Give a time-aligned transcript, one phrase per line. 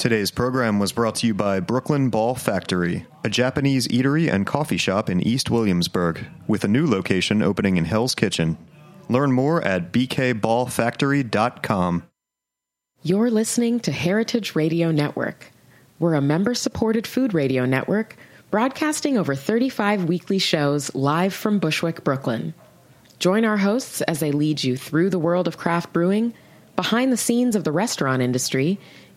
[0.00, 4.78] Today's program was brought to you by Brooklyn Ball Factory, a Japanese eatery and coffee
[4.78, 8.56] shop in East Williamsburg, with a new location opening in Hell's Kitchen.
[9.10, 12.02] Learn more at bkballfactory.com.
[13.02, 15.52] You're listening to Heritage Radio Network.
[15.98, 18.16] We're a member supported food radio network
[18.50, 22.54] broadcasting over 35 weekly shows live from Bushwick, Brooklyn.
[23.18, 26.32] Join our hosts as they lead you through the world of craft brewing,
[26.74, 28.80] behind the scenes of the restaurant industry,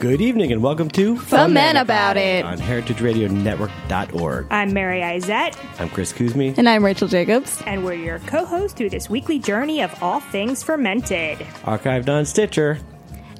[0.00, 2.44] Good evening and welcome to Ferment About It.
[2.44, 4.46] on heritageradionetwork.org.
[4.48, 6.56] I'm Mary Izett, I'm Chris Cuzme.
[6.56, 7.60] And I'm Rachel Jacobs.
[7.66, 11.38] and we're your co hosts through this weekly journey of all things fermented.
[11.64, 12.78] Archived on Stitcher.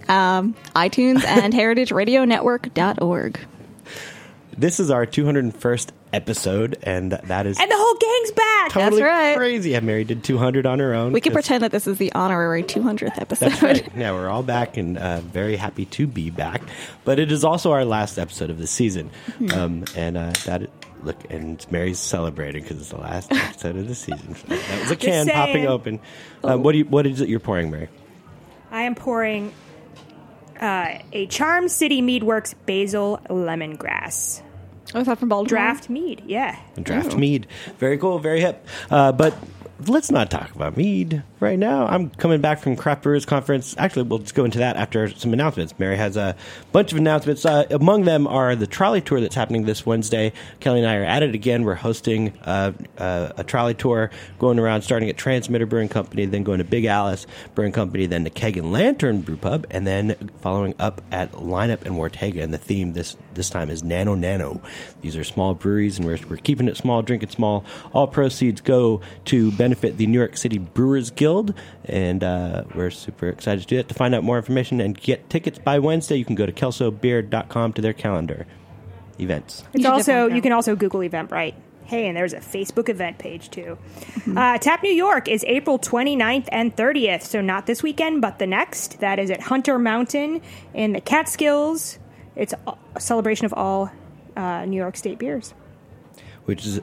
[0.08, 3.38] Um, iTunes and heritageradionetwork.org.
[4.56, 8.70] This is our 201st episode, and that is And the whole gang's back!
[8.72, 9.36] totally right.
[9.36, 9.70] crazy.
[9.70, 11.12] Yeah, Mary did 200 on her own.
[11.12, 13.50] We can pretend that this is the honorary 200th episode.
[13.50, 13.88] That's right.
[13.96, 16.62] Yeah, we're all back and uh, very happy to be back.
[17.04, 19.50] But it is also our last episode of the season, Hmm.
[19.52, 20.70] um, and uh, that
[21.02, 24.34] look and Mary's celebrating because it's the last episode of the season.
[24.34, 26.00] So that was a can popping open.
[26.42, 26.84] Uh, what do you?
[26.84, 27.88] What is it you're pouring, Mary?
[28.70, 29.52] I am pouring
[30.60, 34.42] uh, a Charm City Meadworks Basil Lemongrass.
[34.94, 35.48] Oh, is that from Baltimore?
[35.48, 36.58] Draft mead, yeah.
[36.76, 37.46] And draft mead.
[37.78, 38.66] Very cool, very hip.
[38.90, 39.34] Uh, but
[39.86, 41.86] let's not talk about mead right now.
[41.86, 43.74] I'm coming back from Craft Brewers Conference.
[43.78, 45.78] Actually, we'll just go into that after some announcements.
[45.78, 46.34] Mary has a
[46.72, 47.44] bunch of announcements.
[47.44, 50.32] Uh, among them are the trolley tour that's happening this Wednesday.
[50.60, 51.62] Kelly and I are at it again.
[51.62, 56.42] We're hosting uh, uh, a trolley tour going around, starting at Transmitter Brewing Company, then
[56.42, 60.30] going to Big Alice Brewing Company, then to Keg and Lantern Brew Pub, and then
[60.40, 62.42] following up at Lineup and Ortega.
[62.42, 64.60] And the theme this this time is Nano Nano.
[65.00, 67.64] These are small breweries, and we're, we're keeping it small, drinking small.
[67.92, 71.52] All proceeds go to benefit the New York City Brewers Guild,
[71.84, 73.88] and uh, we're super excited to do that.
[73.88, 77.74] To find out more information and get tickets by Wednesday, you can go to kelsobeer.com
[77.74, 78.46] to their calendar
[79.20, 79.64] events.
[79.74, 80.40] It's should also you go.
[80.40, 81.54] can also Google Eventbrite.
[81.84, 83.78] Hey, and there's a Facebook event page too.
[84.36, 88.46] Uh, Tap New York is April 29th and 30th, so not this weekend, but the
[88.46, 89.00] next.
[89.00, 90.40] That is at Hunter Mountain
[90.74, 91.98] in the Catskills.
[92.36, 93.90] It's a a celebration of all
[94.36, 95.52] uh, New York State beers.
[96.46, 96.80] which is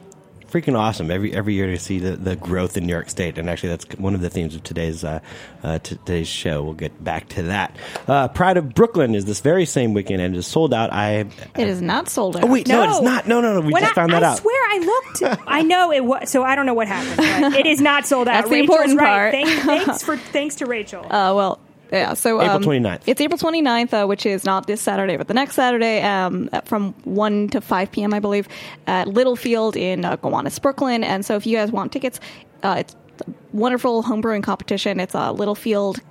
[0.52, 3.38] freaking awesome every every year to see the, the growth in New York State.
[3.38, 5.20] And actually, that's one of the themes of today's uh,
[5.64, 6.64] uh, t- today's show.
[6.64, 7.76] We'll get back to that.
[8.08, 10.92] Uh, Pride of Brooklyn is this very same weekend and it is sold out.
[10.94, 11.26] I
[11.58, 12.44] It is not sold out.
[12.44, 13.28] oh wait, no, it's not.
[13.28, 13.62] No, no, no.
[13.62, 14.38] We When just I, found that I out.
[14.40, 14.80] I swear I
[15.22, 15.44] looked.
[15.48, 16.30] I know it was.
[16.30, 17.18] So I don't know what happened.
[17.18, 18.34] But it is not sold out.
[18.34, 19.08] That's the Rachel's important right.
[19.08, 19.32] part.
[19.32, 21.02] Thank- thanks for thanks to Rachel.
[21.06, 21.60] Uh, well,
[21.92, 23.02] yeah, so April um, 29th.
[23.06, 26.94] It's April 29th, uh, which is not this Saturday, but the next Saturday um, from
[27.04, 28.48] 1 to 5 p.m., I believe,
[28.88, 31.04] at Littlefield in uh, Gowanus, Brooklyn.
[31.04, 32.20] And so if you guys want tickets,
[32.64, 32.96] uh, it's
[33.28, 35.00] a wonderful homebrewing competition.
[35.00, 36.02] It's uh, Littlefield.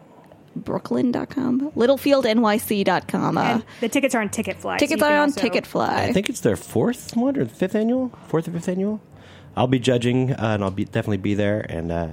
[0.57, 3.39] Brooklyn.com, littlefieldnyc.com.
[3.39, 4.79] Uh, and the tickets are on Ticketfly.
[4.79, 5.89] tickets you can are on also- Ticketfly.
[5.89, 9.01] I think it's their fourth one or fifth annual, fourth or fifth annual.
[9.57, 12.09] I'll be judging, uh, and I'll be definitely be there, and uh,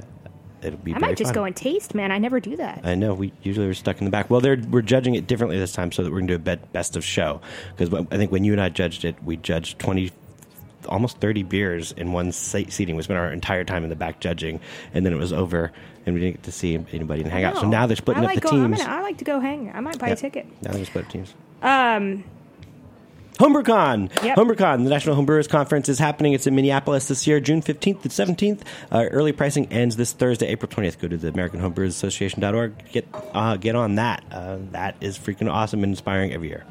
[0.64, 0.94] it'll be.
[0.94, 1.36] I might just fun.
[1.36, 2.12] go and taste, man.
[2.12, 2.82] I never do that.
[2.84, 4.30] I know we usually we're stuck in the back.
[4.30, 6.58] Well, they're we're judging it differently this time, so that we're going to do a
[6.58, 7.42] best of show.
[7.76, 10.12] Because I think when you and I judged it, we judged twenty,
[10.88, 12.96] almost thirty beers in one se- seating.
[12.96, 14.60] We spent our entire time in the back judging,
[14.94, 15.72] and then it was over,
[16.06, 17.58] and we didn't get to see anybody and hang out.
[17.58, 18.78] So now they're splitting I up like the go- teams.
[18.82, 19.72] gonna- I like to go hang.
[19.74, 20.18] I might buy Yep.
[20.18, 20.48] a ticket.
[20.64, 21.34] Now they're split up teams.
[21.62, 22.24] Um,
[23.40, 24.24] HomebrewCon.
[24.24, 24.38] Yep.
[24.38, 26.34] HomebrewCon, the National Homebrewers Conference, is happening.
[26.34, 28.62] It's in Minneapolis this year, June 15th to 17th.
[28.92, 31.00] Uh, early pricing ends this Thursday, April 20th.
[31.00, 32.74] Go to the American Homebrewers Association.org.
[32.92, 34.24] Get, uh, get on that.
[34.32, 36.66] Uh, that is freaking awesome and inspiring every year.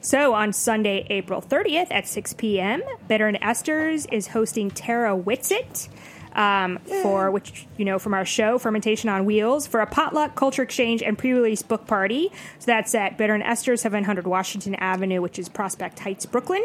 [0.00, 5.88] so on Sunday, April 30th at 6 p.m., Bitter and Esters is hosting Tara Whitsitt.
[6.34, 10.62] Um, for which you know from our show fermentation on wheels for a potluck culture
[10.62, 12.30] exchange and pre-release book party.
[12.58, 16.64] So that's at bitter and esther 700 washington avenue which is prospect heights brooklyn.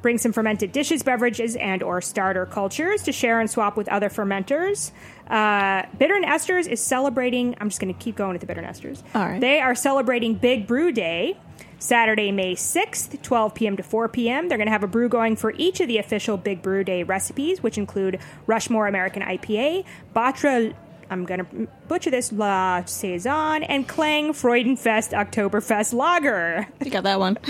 [0.00, 4.08] Bring some fermented dishes beverages and or starter cultures to share and swap with other
[4.08, 4.92] fermenters.
[5.28, 8.60] Uh, bitter and esters is celebrating i'm just going to keep going with the bitter
[8.60, 9.40] and esters All right.
[9.40, 11.36] they are celebrating big brew day
[11.80, 13.76] Saturday, May 6th, 12 p.m.
[13.76, 14.48] to 4 p.m.
[14.48, 17.02] They're going to have a brew going for each of the official Big Brew Day
[17.02, 19.84] recipes, which include Rushmore American IPA,
[20.14, 20.74] Batra,
[21.10, 26.68] I'm going to butcher this, La Saison, and Klang Freudenfest Oktoberfest Lager.
[26.84, 27.36] You got that one.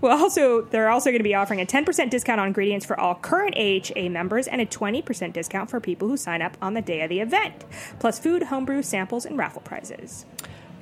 [0.00, 3.14] Well, also, they're also going to be offering a 10% discount on ingredients for all
[3.14, 7.02] current AHA members and a 20% discount for people who sign up on the day
[7.02, 7.64] of the event,
[7.98, 10.24] plus food, homebrew, samples, and raffle prizes.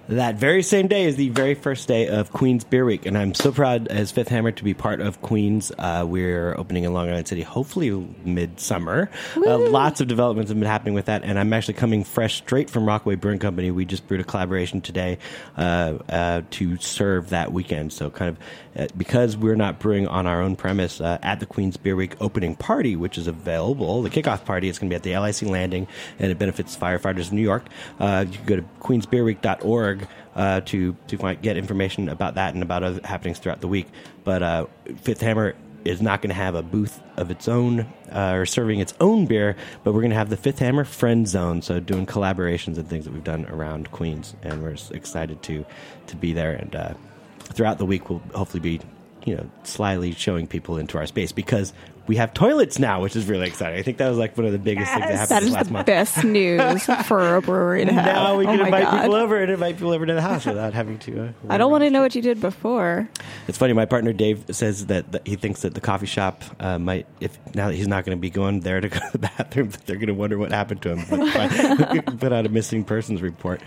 [0.09, 3.35] That very same day is the very first day of Queens Beer Week, and I'm
[3.35, 5.71] so proud as Fifth Hammer to be part of Queens.
[5.77, 7.91] Uh, we're opening in Long Island City, hopefully
[8.25, 9.11] midsummer.
[9.37, 12.71] Uh, lots of developments have been happening with that, and I'm actually coming fresh straight
[12.71, 13.71] from Rockaway Brewing Company.
[13.71, 15.19] We just brewed a collaboration today
[15.59, 17.93] uh, uh, to serve that weekend.
[17.93, 18.39] So, kind of
[18.83, 22.17] uh, because we're not brewing on our own premise uh, at the Queens Beer Week
[22.19, 25.43] opening party, which is available, the kickoff party, is going to be at the LIC
[25.43, 25.87] Landing,
[26.19, 27.67] and it benefits firefighters in New York.
[28.01, 29.98] Uh, you can go to queensbeerweek.org
[30.39, 33.89] uh, to to find, get information about that and about other happenings throughout the week.
[34.25, 34.67] But uh,
[35.03, 35.55] Fifth Hammer
[35.85, 37.81] is not going to have a booth of its own
[38.13, 41.27] uh, or serving its own beer, but we're going to have the Fifth Hammer Friend
[41.27, 45.67] Zone, so doing collaborations and things that we've done around Queens, and we're excited to
[46.07, 46.53] to be there.
[46.53, 46.95] And uh,
[47.41, 48.81] throughout the week, we'll hopefully be
[49.25, 51.73] you know slyly showing people into our space because
[52.07, 53.79] we have toilets now, which is really exciting.
[53.79, 55.67] I think that was like one of the biggest things that happened That is last
[55.67, 55.87] the month.
[55.87, 58.07] best news for a brewery to have.
[58.07, 59.03] Now we oh can my invite God.
[59.03, 61.25] people over and invite people over to the house without having to.
[61.27, 63.07] Uh, I don't want to know what you did before.
[63.47, 63.75] It's funny.
[63.75, 67.39] My partner Dave says that, that he thinks that the coffee shop uh, might, if
[67.55, 69.97] now that he's not going to be going there to go to the bathroom, they're
[69.97, 71.05] going to wonder what happened to him.
[71.11, 73.61] But put out a missing persons report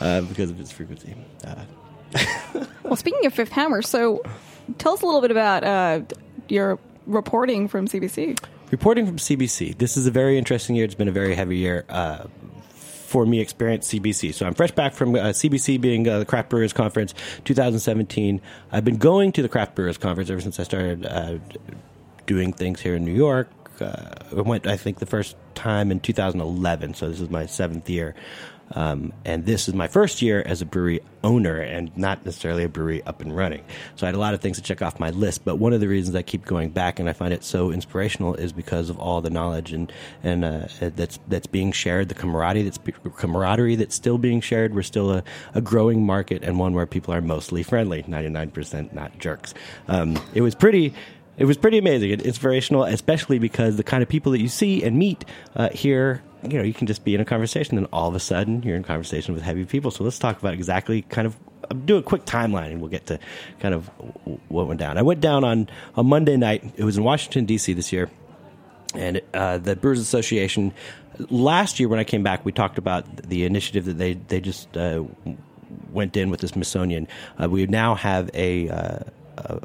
[0.00, 1.16] uh, because of his frequency.
[1.44, 1.56] Uh,
[2.84, 4.22] Well, speaking of Fifth Hammer, so
[4.78, 6.00] tell us a little bit about uh,
[6.48, 8.38] your reporting from CBC.
[8.70, 9.78] Reporting from CBC.
[9.78, 10.84] This is a very interesting year.
[10.84, 12.26] It's been a very heavy year uh,
[13.10, 13.40] for me.
[13.40, 14.32] experience CBC.
[14.32, 17.14] So I'm fresh back from uh, CBC, being uh, the Craft Brewers Conference
[17.44, 18.40] 2017.
[18.70, 21.38] I've been going to the Craft Brewers Conference ever since I started uh,
[22.26, 23.50] doing things here in New York.
[23.80, 26.94] Uh, I went, I think, the first time in 2011.
[26.94, 28.14] So this is my seventh year.
[28.72, 32.68] Um, and this is my first year as a brewery owner and not necessarily a
[32.68, 33.64] brewery up and running.
[33.96, 35.44] So I had a lot of things to check off my list.
[35.44, 38.34] But one of the reasons I keep going back and I find it so inspirational
[38.34, 42.62] is because of all the knowledge and and uh, that's that's being shared, the camaraderie
[42.62, 42.78] that's
[43.16, 44.74] camaraderie that's still being shared.
[44.74, 45.24] We're still a,
[45.54, 49.52] a growing market and one where people are mostly friendly, ninety nine percent not jerks.
[49.88, 50.94] Um, it was pretty.
[51.38, 54.82] It was pretty amazing and inspirational, especially because the kind of people that you see
[54.84, 55.24] and meet
[55.56, 58.20] uh, here, you know, you can just be in a conversation and all of a
[58.20, 59.90] sudden you're in conversation with heavy people.
[59.90, 61.36] So let's talk about exactly kind of
[61.84, 63.18] do a quick timeline and we'll get to
[63.60, 63.88] kind of
[64.48, 64.98] what went down.
[64.98, 66.74] I went down on a Monday night.
[66.76, 67.72] It was in Washington, D.C.
[67.74, 68.10] this year
[68.94, 70.72] and uh, the Brewers Association.
[71.28, 74.74] Last year, when I came back, we talked about the initiative that they they just
[74.76, 75.04] uh,
[75.90, 77.06] went in with the Smithsonian.
[77.40, 78.98] Uh, we now have a uh,
[79.36, 79.60] a,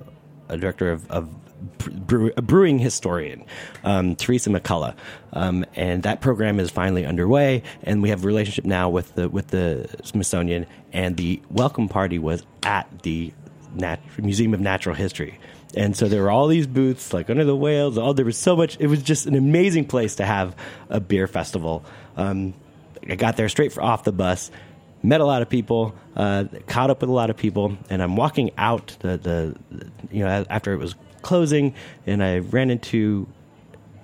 [0.49, 1.09] a director of.
[1.09, 1.29] of
[1.77, 3.45] brew, a brewing historian,
[3.83, 4.95] um, Teresa McCulla,
[5.33, 7.63] um, and that program is finally underway.
[7.83, 10.65] And we have a relationship now with the with the Smithsonian.
[10.93, 13.33] And the welcome party was at the
[13.73, 15.39] Nat- Museum of Natural History.
[15.75, 17.97] And so there were all these booths, like under the whales.
[17.97, 18.77] All there was so much.
[18.79, 20.55] It was just an amazing place to have
[20.89, 21.83] a beer festival.
[22.15, 22.53] Um,
[23.07, 24.51] I got there straight for, off the bus,
[25.03, 28.15] met a lot of people, uh, caught up with a lot of people, and I'm
[28.15, 30.95] walking out the, the, the you know after it was
[31.25, 31.73] closing,
[32.05, 33.27] and I ran into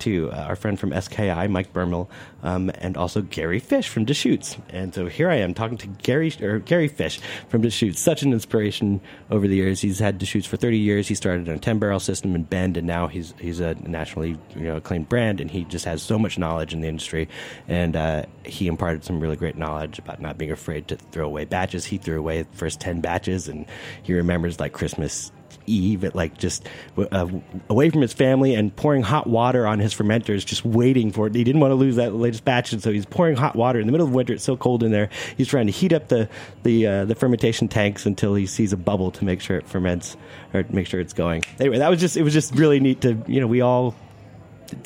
[0.01, 2.07] to uh, our friend from SKI, Mike Bermel,
[2.41, 4.57] um, and also Gary Fish from Deschutes.
[4.69, 7.19] And so here I am talking to Gary or Gary Fish
[7.49, 7.99] from Deschutes.
[7.99, 9.79] Such an inspiration over the years.
[9.79, 11.07] He's had Deschutes for 30 years.
[11.07, 14.37] He started on a 10 barrel system in Bend, and now he's he's a nationally
[14.55, 15.39] you know acclaimed brand.
[15.39, 17.29] And he just has so much knowledge in the industry.
[17.67, 21.45] And uh, he imparted some really great knowledge about not being afraid to throw away
[21.45, 21.85] batches.
[21.85, 23.67] He threw away the first 10 batches, and
[24.01, 25.31] he remembers like Christmas
[25.65, 27.27] Eve at like just uh,
[27.69, 31.35] away from his family and pouring hot water on his fermenters, just waiting for it.
[31.35, 33.85] He didn't want to lose that latest batch, and so he's pouring hot water in
[33.85, 34.33] the middle of winter.
[34.33, 35.09] It's so cold in there.
[35.37, 36.29] He's trying to heat up the
[36.63, 40.17] the uh, the fermentation tanks until he sees a bubble to make sure it ferments
[40.53, 41.43] or make sure it's going.
[41.59, 43.95] Anyway, that was just it was just really neat to you know we all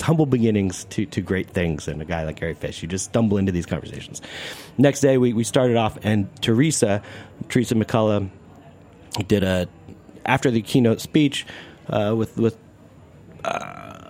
[0.02, 2.82] humble beginnings to, to great things and a guy like Gary Fish.
[2.82, 4.22] You just stumble into these conversations.
[4.78, 7.02] Next day, we, we started off, and Teresa,
[7.50, 8.30] Teresa McCulla,
[9.28, 9.68] did a
[10.26, 11.46] after the keynote speech
[11.90, 12.58] uh, with with
[13.44, 14.06] uh,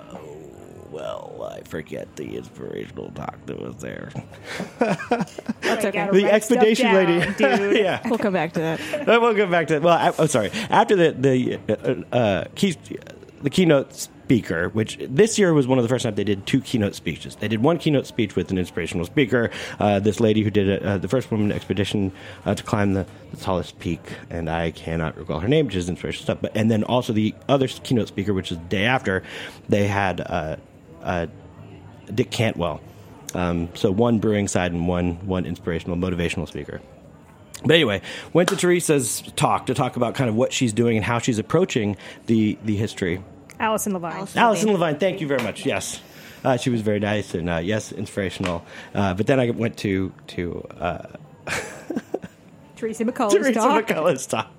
[0.95, 4.11] well, I forget the inspirational talk that was there.
[4.79, 6.09] That's okay.
[6.11, 7.77] The expedition stuff lady, dude.
[7.83, 8.01] yeah.
[8.07, 9.05] We'll come back to that.
[9.05, 9.81] Will go back to that.
[9.81, 9.97] well.
[9.97, 10.51] I, I'm sorry.
[10.69, 12.77] After the the uh, uh, key,
[13.41, 16.59] the keynote speaker, which this year was one of the first times they did two
[16.59, 17.35] keynote speeches.
[17.35, 19.51] They did one keynote speech with an inspirational speaker.
[19.79, 22.11] Uh, this lady who did uh, the first woman expedition
[22.43, 24.01] uh, to climb the, the tallest peak,
[24.31, 26.39] and I cannot recall her name, which is inspirational stuff.
[26.41, 29.21] But and then also the other keynote speaker, which is the day after,
[29.69, 30.55] they had uh,
[31.03, 31.27] uh,
[32.13, 32.81] Dick Cantwell.
[33.35, 36.81] Um, so one brewing side and one one inspirational motivational speaker.
[37.63, 38.01] But anyway,
[38.33, 41.37] went to Teresa's talk to talk about kind of what she's doing and how she's
[41.37, 43.21] approaching the the history.
[43.59, 44.11] Alison Levine.
[44.13, 44.39] Alison.
[44.39, 45.65] Alison Levine, thank you very much.
[45.65, 46.01] Yes,
[46.43, 48.63] uh, she was very nice and uh, yes, inspirational.
[48.93, 51.07] Uh, but then I went to to uh,
[52.75, 53.87] Teresa McCulla's Teresa talk.
[53.87, 54.51] McCulla's talk.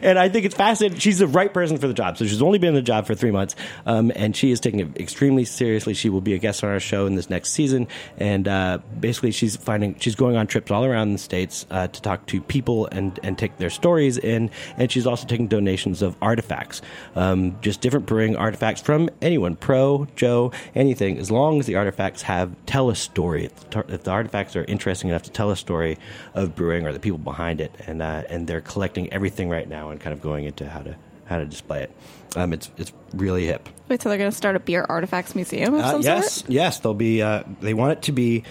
[0.00, 0.98] And I think it's fascinating.
[0.98, 2.18] She's the right person for the job.
[2.18, 3.54] So she's only been in the job for three months,
[3.86, 5.94] um, and she is taking it extremely seriously.
[5.94, 7.86] She will be a guest on our show in this next season,
[8.18, 12.02] and uh, basically she's finding she's going on trips all around the states uh, to
[12.02, 16.16] talk to people and and take their stories in, and she's also taking donations of
[16.20, 16.82] artifacts,
[17.14, 22.22] um, just different brewing artifacts from anyone, pro, Joe, anything, as long as the artifacts
[22.22, 23.44] have tell a story.
[23.44, 25.98] If the, if the artifacts are interesting enough to tell a story
[26.34, 29.90] of brewing or the people behind it, and uh, and they're collecting everything right now
[29.90, 31.90] and kind of going into how to how to display it.
[32.36, 33.68] Um, it's it's really hip.
[33.88, 36.50] Wait, so they're going to start a beer artifacts museum of Uh, some yes, sort?
[36.50, 37.20] yes, they'll be.
[37.22, 38.42] Uh, they want it to be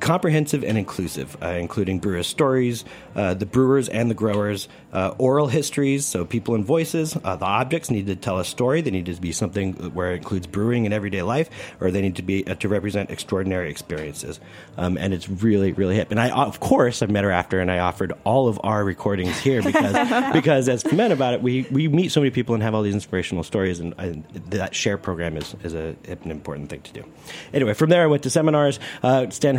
[0.00, 5.48] comprehensive and inclusive, uh, including brewers' stories, uh, the brewers and the growers, uh, oral
[5.48, 7.16] histories, so people and voices.
[7.22, 8.80] Uh, the objects need to tell a story.
[8.80, 11.50] They need to be something where it includes brewing in everyday life,
[11.80, 14.40] or they need to be uh, to represent extraordinary experiences.
[14.76, 16.10] Um, and it's really, really hip.
[16.10, 19.38] And I, of course, I met her after, and I offered all of our recordings
[19.38, 22.74] here because because as men about it, we we meet so many people and have
[22.74, 26.82] all these inspirational stories, and, and that share program is is a, an important thing
[26.82, 27.04] to do.
[27.52, 29.56] Anyway, from there I went to seminars, uh, Stan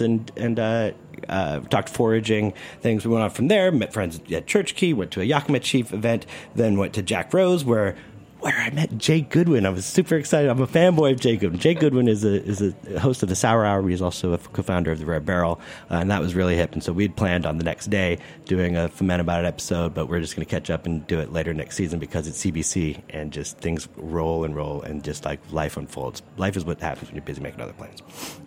[0.00, 0.58] And and.
[0.58, 0.92] Uh,
[1.28, 3.04] uh, talked foraging things.
[3.04, 5.92] We went on from there, met friends at Church Key, went to a Yakima Chief
[5.92, 7.96] event, then went to Jack Rose, where
[8.40, 9.66] where I met Jay Goodwin.
[9.66, 10.50] I was super excited.
[10.50, 11.60] I'm a fanboy of Jay Goodwin.
[11.60, 13.86] Jay Goodwin is a is a host of the Sour Hour.
[13.88, 16.72] He's also a co-founder of the Rare Barrel, uh, and that was really hip.
[16.72, 19.94] And so we had planned on the next day doing a Ferment About It episode,
[19.94, 22.44] but we're just going to catch up and do it later next season because it's
[22.44, 26.22] CBC and just things roll and roll and just like life unfolds.
[26.36, 28.02] Life is what happens when you're busy making other plans.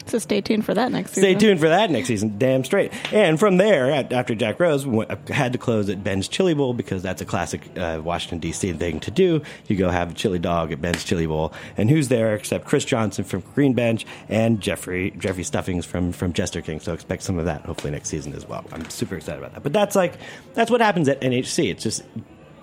[0.06, 1.40] So stay tuned for that next Stay season.
[1.40, 2.92] Stay tuned for that next season, damn straight.
[3.14, 6.54] And from there, at, after Jack Rose, we went, had to close at Ben's Chili
[6.54, 8.74] Bowl because that's a classic uh, Washington D.C.
[8.74, 9.42] thing to do.
[9.68, 12.86] You go have a chili dog at Ben's Chili Bowl, and who's there except Khris
[12.86, 16.80] Johnson from Green Bench and Jeffrey Jeffrey Stuffings from from Jester King.
[16.80, 18.66] So expect some of that hopefully next season as well.
[18.72, 19.64] I'm super excited about that.
[19.64, 20.14] But that's like
[20.54, 21.72] that's what happens at NHC.
[21.72, 22.04] It's just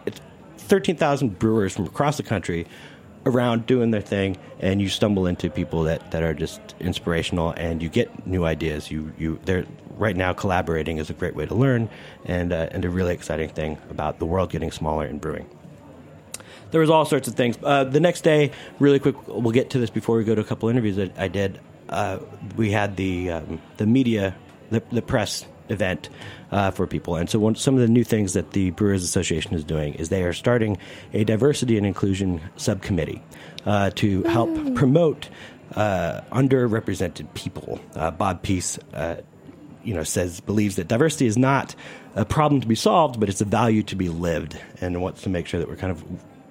[0.07, 0.21] it's
[0.57, 2.67] thirteen thousand brewers from across the country
[3.27, 7.83] around doing their thing and you stumble into people that, that are just inspirational and
[7.83, 9.67] you get new ideas you you they're
[9.97, 11.89] right now collaborating is a great way to learn
[12.25, 15.47] and uh, and a really exciting thing about the world getting smaller in brewing
[16.71, 19.79] there was all sorts of things uh, the next day really quick we'll get to
[19.79, 22.19] this before we go to a couple interviews that I did uh,
[22.57, 24.35] we had the um, the media
[24.71, 26.09] the, the press event
[26.51, 27.17] uh, for people.
[27.17, 30.09] And so, one, some of the new things that the Brewers Association is doing is
[30.09, 30.79] they are starting
[31.13, 33.23] a diversity and inclusion subcommittee
[33.67, 35.29] uh, to help promote
[35.75, 37.81] uh, underrepresented people.
[37.95, 38.79] Uh, Bob Pease.
[38.93, 39.17] Uh,
[39.85, 41.75] you know, says believes that diversity is not
[42.15, 45.31] a problem to be solved, but it's a value to be lived, and wants to
[45.31, 46.05] make sure that we're kind of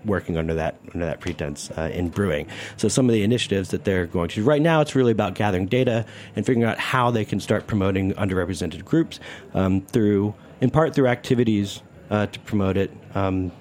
[0.07, 2.47] working under that under that pretense uh, in brewing.
[2.77, 5.67] So some of the initiatives that they're going to right now, it's really about gathering
[5.67, 9.19] data and figuring out how they can start promoting underrepresented groups
[9.53, 12.91] um, through, in part, through activities uh, to promote it.
[13.13, 13.51] Um,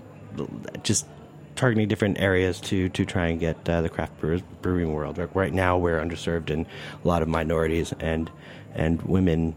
[0.83, 1.07] just
[1.57, 5.19] targeting different areas to to try and get uh, the craft brewers, brewing world.
[5.35, 6.67] Right, now, we're underserved in
[7.05, 8.31] a lot of minorities and
[8.75, 9.57] and women.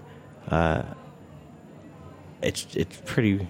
[0.50, 0.84] Uh,
[2.42, 3.48] it's it's pretty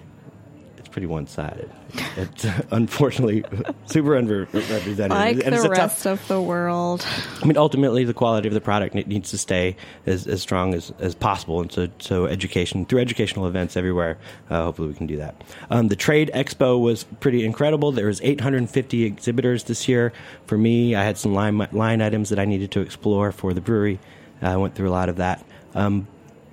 [0.90, 1.70] pretty one sided.
[2.16, 3.44] It's unfortunately
[3.86, 5.10] super underrepresented.
[5.10, 7.06] Like and it's the a tough- rest of the world.
[7.42, 10.74] I mean, ultimately, the quality of the product ne- needs to stay as, as strong
[10.74, 14.18] as, as possible, and so so education through educational events everywhere.
[14.50, 15.42] Uh, hopefully, we can do that.
[15.70, 17.92] Um, the trade expo was pretty incredible.
[17.92, 20.12] There was 850 exhibitors this year.
[20.46, 23.60] For me, I had some line line items that I needed to explore for the
[23.60, 23.98] brewery.
[24.42, 25.44] I went through a lot of that,
[25.74, 26.06] um,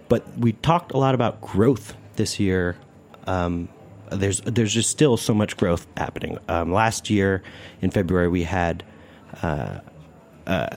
[0.09, 2.75] but we talked a lot about growth this year.
[3.25, 3.69] Um,
[4.11, 6.37] there's there's just still so much growth happening.
[6.47, 7.43] Um, last year
[7.81, 8.83] in February, we had
[9.41, 9.79] Uh,
[10.47, 10.69] uh,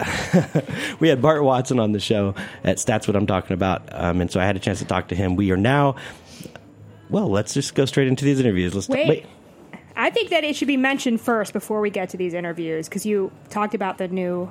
[1.01, 2.35] we had Bart Watson on the show
[2.65, 5.09] at Stats What I'm Talking About, um, and so I had a chance to talk
[5.09, 5.37] to him.
[5.37, 5.95] We are now,
[7.09, 8.75] well, let's just go straight into these interviews.
[8.75, 9.27] Let's Wait.
[9.97, 13.05] I think that it should be mentioned first before we get to these interviews because
[13.07, 14.51] you talked about the new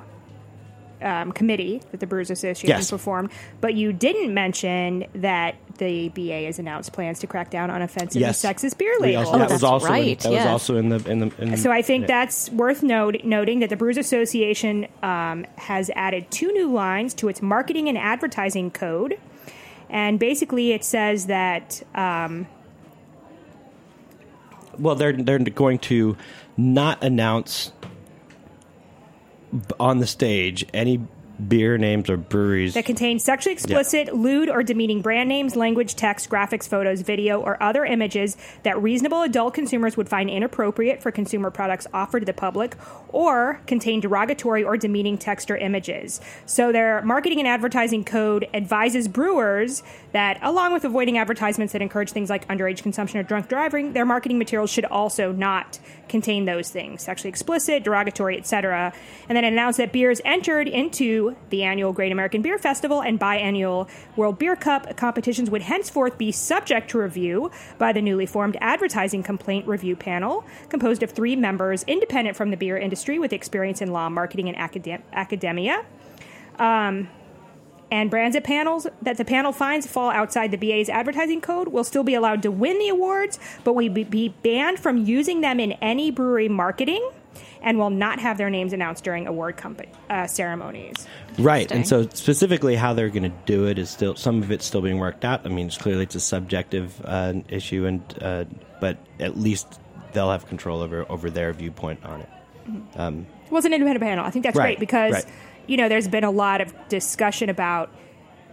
[1.02, 2.90] um, committee that the Brewers Association Yes.
[2.90, 3.30] performed,
[3.60, 8.20] but you didn't mention that the BA has announced plans to crack down on offensive
[8.20, 8.44] Yes.
[8.44, 9.26] and sexist beer We labels.
[9.28, 10.44] also, that was that's also in, that yes.
[10.44, 11.32] was also in the in the.
[11.42, 12.06] In, So I think yeah.
[12.24, 17.28] that's worth note, noting that the Brewers Association um, has added two new lines to
[17.28, 19.18] its marketing and advertising code,
[19.88, 22.46] and basically it says that um,
[24.78, 26.16] well, they're they're going to
[26.56, 27.79] not announce b-
[29.78, 31.00] on the stage any
[31.48, 36.28] beer names or breweries that contain sexually explicit, lewd, or demeaning brand names, language, text,
[36.28, 41.50] graphics, photos, video, or other images that reasonable adult consumers would find inappropriate for consumer
[41.50, 42.76] products offered to the public,
[43.08, 46.20] or contain derogatory or demeaning text or images.
[46.46, 49.82] So their marketing and advertising code advises brewers
[50.12, 54.06] that, along with avoiding advertisements that encourage things like underage consumption or drunk driving, their
[54.06, 55.78] marketing materials should also not
[56.08, 58.92] contain those things sexually explicit, derogatory, etc.
[59.28, 63.18] And then it announced that beers entered into the annual Great American Beer Festival and
[63.18, 68.56] biannual World Beer Cup competitions would henceforth be subject to review by the newly formed
[68.60, 73.80] Advertising Complaint Review Panel, composed of three members independent from the beer industry with experience
[73.80, 75.84] in law, marketing, and academ- academia.
[76.58, 77.08] Um,
[77.90, 81.84] and brands at panels that the panel finds fall outside the BA's advertising code will
[81.84, 85.72] still be allowed to win the awards, but will be banned from using them in
[85.72, 87.10] any brewery marketing
[87.62, 91.06] and will not have their names announced during award company, uh, ceremonies.
[91.38, 94.64] Right, and so specifically how they're going to do it is still some of it's
[94.64, 95.44] still being worked out.
[95.44, 98.44] I mean, it's clearly it's a subjective uh, issue, and uh,
[98.80, 99.80] but at least
[100.12, 102.28] they'll have control over over their viewpoint on it.
[102.68, 103.00] Mm-hmm.
[103.00, 104.24] Um, it was an independent panel.
[104.24, 105.26] I think that's right, great because right.
[105.66, 107.92] you know there's been a lot of discussion about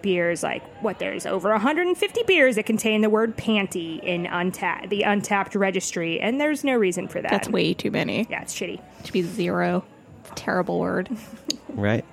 [0.01, 5.01] beers like what there's over 150 beers that contain the word panty in Untappd the
[5.01, 8.27] Untappd registry and there's no reason for that That's way too many.
[8.29, 9.83] yeah it's shitty It should be zero.
[10.35, 11.09] Terrible word.
[11.69, 12.05] right?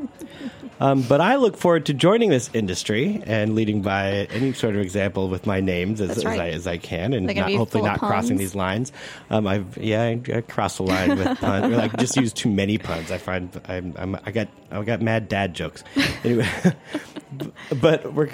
[0.81, 4.81] Um, but I look forward to joining this industry and leading by any sort of
[4.81, 6.27] example with my names as, That's as.
[6.39, 8.93] I, as I can, and not, hopefully not of crossing these lines.
[9.31, 12.51] Um, I've yeah, I, I crossed the line with puns, or like just use too
[12.51, 13.11] many puns.
[13.11, 15.85] I find I'm, I'm I got I got mad dad jokes.
[16.25, 16.49] Anyway,
[17.81, 18.31] but we're.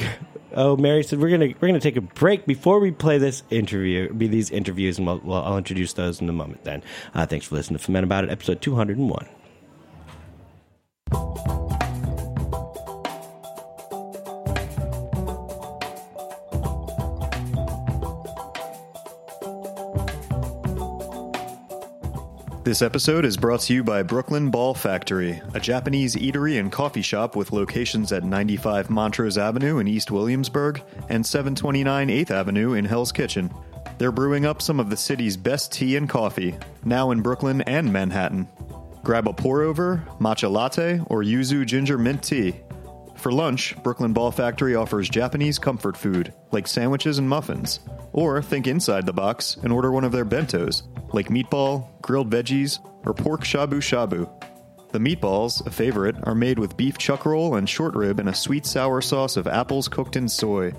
[0.52, 4.12] Oh, Mary said we're gonna we're gonna take a break before we play this interview,
[4.12, 6.64] be these interviews, and we'll, I'll introduce those in a moment.
[6.64, 6.82] Then,
[7.14, 9.28] uh, thanks for listening to Ferment About It, episode two hundred and one.
[22.70, 27.02] This episode is brought to you by Brooklyn Ball Factory, a Japanese eatery and coffee
[27.02, 32.84] shop with locations at 95 Montrose Avenue in East Williamsburg and 729 8th Avenue in
[32.84, 33.52] Hell's Kitchen.
[33.98, 37.92] They're brewing up some of the city's best tea and coffee, now in Brooklyn and
[37.92, 38.46] Manhattan.
[39.02, 42.54] Grab a pour over, matcha latte, or yuzu ginger mint tea.
[43.20, 47.80] For lunch, Brooklyn Ball Factory offers Japanese comfort food, like sandwiches and muffins.
[48.14, 52.78] Or think inside the box and order one of their bentos, like meatball, grilled veggies,
[53.04, 54.26] or pork shabu shabu.
[54.92, 58.34] The meatballs, a favorite, are made with beef chuck roll and short rib in a
[58.34, 60.72] sweet sour sauce of apples cooked in soy.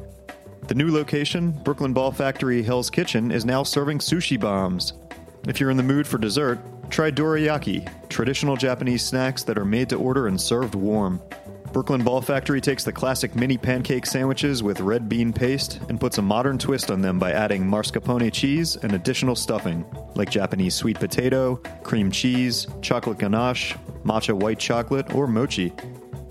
[0.68, 4.94] The new location, Brooklyn Ball Factory Hell's Kitchen, is now serving sushi bombs.
[5.48, 9.90] If you're in the mood for dessert, try dorayaki, traditional Japanese snacks that are made
[9.90, 11.22] to order and served warm.
[11.72, 16.18] Brooklyn Ball Factory takes the classic mini pancake sandwiches with red bean paste and puts
[16.18, 21.00] a modern twist on them by adding mascarpone cheese and additional stuffing, like Japanese sweet
[21.00, 25.72] potato, cream cheese, chocolate ganache, matcha white chocolate, or mochi.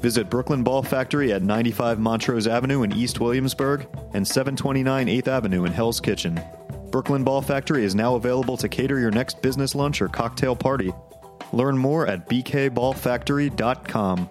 [0.00, 5.64] Visit Brooklyn Ball Factory at 95 Montrose Avenue in East Williamsburg and 729 8th Avenue
[5.64, 6.38] in Hell's Kitchen.
[6.90, 10.92] Brooklyn Ball Factory is now available to cater your next business lunch or cocktail party.
[11.54, 14.30] Learn more at bkballfactory.com.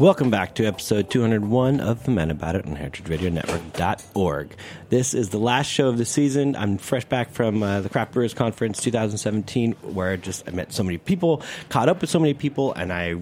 [0.00, 4.56] Welcome back to episode 201 of Ferment About It on heritageradionetwork.org.
[4.88, 6.56] This is the last show of the season.
[6.56, 10.72] I'm fresh back from uh, the Craft Brewers Conference 2017, where I just I met
[10.72, 13.20] so many people, caught up with so many people, and I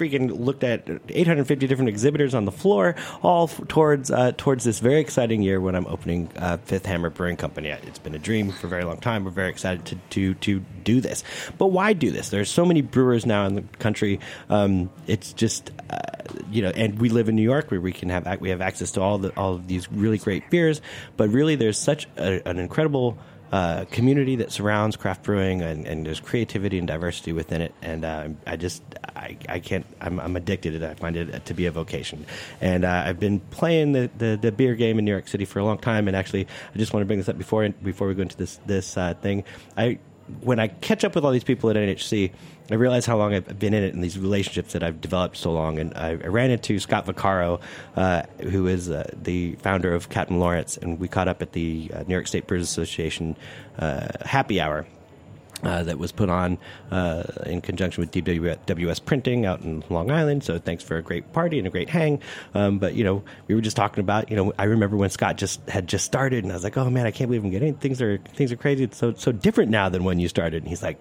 [0.00, 4.80] freaking looked at 850 different exhibitors on the floor, all f- towards uh, towards this
[4.80, 7.68] very exciting year when I'm opening uh, Fifth Hammer Brewing Company.
[7.68, 9.24] It's been a dream for a very long time.
[9.24, 11.22] We're very excited to to to do this.
[11.58, 12.30] But why do this?
[12.30, 14.20] There's so many brewers now in the country.
[14.48, 15.96] Um, it's just uh,
[16.50, 18.92] you know, and we live in New York where we can have we have access
[18.92, 20.80] to all the all of these really great beers.
[21.16, 23.18] But really, there's such a, an incredible
[23.52, 27.74] uh, community that surrounds craft brewing, and, and there's creativity and diversity within it.
[27.82, 28.82] And uh, I just,
[29.16, 30.90] I, I can't, I'm, I'm addicted to it.
[30.90, 32.26] I find it to be a vocation.
[32.60, 35.58] And uh, I've been playing the, the, the beer game in New York City for
[35.58, 36.06] a long time.
[36.06, 38.60] And actually, I just want to bring this up before before we go into this
[38.66, 39.42] this uh, thing.
[39.76, 39.98] I
[40.42, 42.32] when I catch up with all these people at NHC,
[42.70, 45.52] I realize how long I've been in it and these relationships that I've developed so
[45.52, 45.78] long.
[45.78, 47.60] And I, I ran into Scott Vaccaro,
[47.96, 51.90] uh, who is uh, the founder of Captain Lawrence, and we caught up at the
[51.92, 53.36] uh, New York State Brewers Association
[53.78, 54.86] uh, happy hour.
[55.62, 56.56] Uh, that was put on
[56.90, 60.42] uh, in conjunction with DWS Printing out in Long Island.
[60.42, 62.18] So thanks for a great party and a great hang.
[62.54, 64.30] Um, but you know, we were just talking about.
[64.30, 66.88] You know, I remember when Scott just had just started, and I was like, "Oh
[66.88, 68.84] man, I can't believe I'm getting things are things are crazy.
[68.84, 70.98] It's so so different now than when you started." And he's like,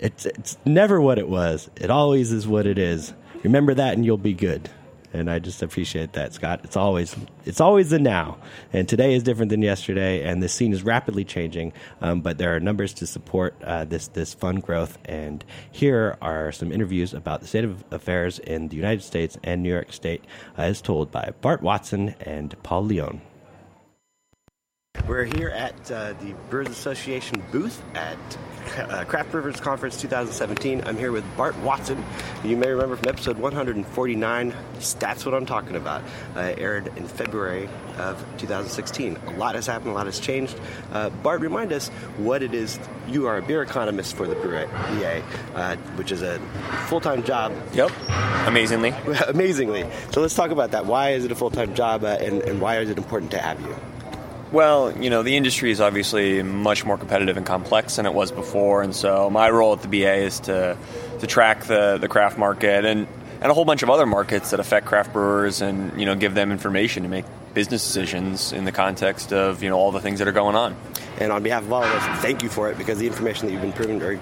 [0.00, 1.70] "It's it's never what it was.
[1.76, 3.14] It always is what it is.
[3.44, 4.68] Remember that, and you'll be good."
[5.16, 6.60] And I just appreciate that, Scott.
[6.64, 8.38] It's always it's always the now,
[8.72, 11.72] and today is different than yesterday, and the scene is rapidly changing.
[12.00, 16.52] Um, but there are numbers to support uh, this this fun growth, and here are
[16.52, 20.24] some interviews about the state of affairs in the United States and New York State,
[20.56, 23.20] as told by Bart Watson and Paul Leone.
[25.04, 28.18] We're here at uh, the Brewers Association booth at
[28.76, 30.82] uh, Craft Brewers Conference 2017.
[30.84, 32.04] I'm here with Bart Watson.
[32.42, 34.54] You may remember from episode 149.
[34.98, 36.02] That's what I'm talking about.
[36.34, 39.16] Uh, aired in February of 2016.
[39.16, 39.92] A lot has happened.
[39.92, 40.58] A lot has changed.
[40.92, 42.80] Uh, Bart, remind us what it is.
[43.06, 45.22] You are a beer economist for the BA,
[45.54, 46.40] uh, which is a
[46.88, 47.52] full-time job.
[47.74, 47.92] Yep.
[48.46, 48.90] Amazingly.
[49.28, 49.86] Amazingly.
[50.10, 50.86] So let's talk about that.
[50.86, 53.60] Why is it a full-time job, uh, and, and why is it important to have
[53.60, 53.76] you?
[54.56, 58.32] Well, you know, the industry is obviously much more competitive and complex than it was
[58.32, 60.78] before, and so my role at the BA is to
[61.18, 63.06] to track the, the craft market and,
[63.42, 66.32] and a whole bunch of other markets that affect craft brewers and, you know, give
[66.32, 70.20] them information to make business decisions in the context of, you know, all the things
[70.20, 70.74] that are going on.
[71.20, 73.52] And on behalf of all of us, thank you for it because the information that
[73.52, 74.18] you've been proving or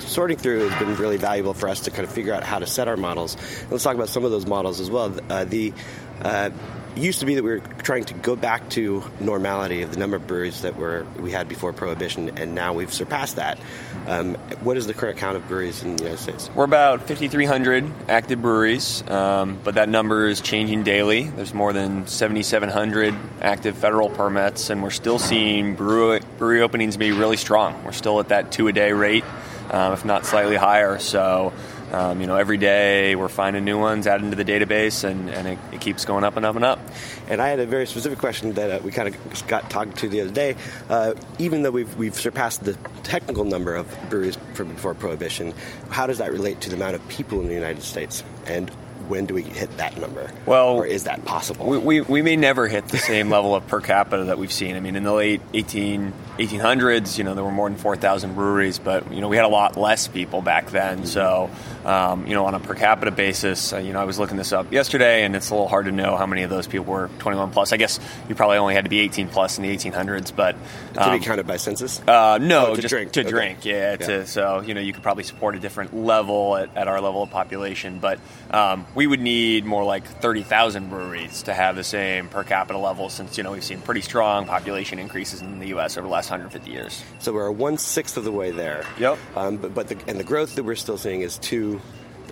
[0.00, 2.66] sorting through has been really valuable for us to kind of figure out how to
[2.66, 3.36] set our models.
[3.62, 5.16] And let's talk about some of those models as well.
[5.30, 5.72] Uh, the
[6.20, 6.50] uh,
[6.96, 10.16] used to be that we were trying to go back to normality of the number
[10.16, 13.58] of breweries that were we had before prohibition, and now we've surpassed that.
[14.06, 16.50] Um, what is the current count of breweries in the United States?
[16.54, 21.24] We're about 5,300 active breweries, um, but that number is changing daily.
[21.24, 27.12] There's more than 7,700 active federal permits, and we're still seeing brewery, brewery openings be
[27.12, 27.82] really strong.
[27.84, 29.24] We're still at that two a day rate,
[29.70, 30.98] um, if not slightly higher.
[30.98, 31.52] So
[31.94, 35.46] um, you know, every day we're finding new ones, adding to the database, and, and
[35.46, 36.80] it, it, keeps going up and up and up.
[37.28, 40.08] And I had a very specific question that uh, we kind of got talked to
[40.08, 40.56] the other day.
[40.90, 45.54] Uh, even though we've, we've surpassed the technical number of breweries from before Prohibition,
[45.88, 48.24] how does that relate to the amount of people in the United States?
[48.46, 48.72] And
[49.08, 50.30] when do we hit that number?
[50.46, 51.66] Well, or is that possible?
[51.66, 54.76] We, we, we, may never hit the same level of per capita that we've seen.
[54.76, 58.78] I mean, in the late 18, 1800s, you know, there were more than 4,000 breweries,
[58.78, 60.98] but, you know, we had a lot less people back then.
[60.98, 61.06] Mm-hmm.
[61.06, 61.50] So,
[61.84, 64.52] um, you know, on a per capita basis, uh, you know, I was looking this
[64.52, 67.10] up yesterday, and it's a little hard to know how many of those people were
[67.18, 67.72] 21 plus.
[67.72, 70.60] I guess you probably only had to be 18 plus in the 1800s, but um,
[70.92, 72.00] to be um, counted by census.
[72.06, 73.12] Uh, no, oh, to just drink.
[73.12, 73.30] to okay.
[73.30, 73.64] drink.
[73.64, 73.96] Yeah, yeah.
[73.96, 77.22] To, so you know, you could probably support a different level at, at our level
[77.22, 78.18] of population, but
[78.50, 83.08] um, we would need more like 30,000 breweries to have the same per capita level,
[83.08, 85.96] since you know we've seen pretty strong population increases in the U.S.
[85.96, 87.02] over the last 150 years.
[87.18, 88.84] So we're one sixth of the way there.
[88.98, 89.18] Yep.
[89.36, 91.80] Um, but but the, and the growth that we're still seeing is two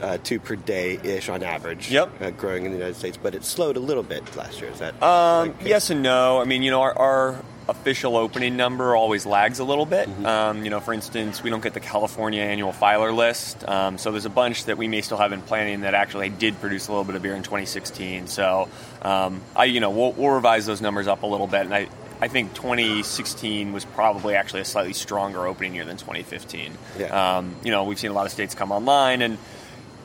[0.03, 1.91] uh, two per day ish on average.
[1.91, 2.21] Yep.
[2.21, 4.71] Uh, growing in the United States, but it slowed a little bit last year.
[4.71, 5.01] Is that?
[5.03, 6.41] Um, yes and no.
[6.41, 10.09] I mean, you know, our, our, official opening number always lags a little bit.
[10.09, 10.27] Mm-hmm.
[10.27, 14.11] Um, you know, for instance, we don't get the California annual filer list, um, so
[14.11, 16.91] there's a bunch that we may still have in planning that actually did produce a
[16.91, 18.27] little bit of beer in 2016.
[18.27, 18.69] So,
[19.03, 21.89] um, I, you know, we'll, we'll revise those numbers up a little bit, and I,
[22.21, 26.73] I think 2016 was probably actually a slightly stronger opening year than 2015.
[26.99, 27.39] Yeah.
[27.39, 29.39] Um, you know, we've seen a lot of states come online, and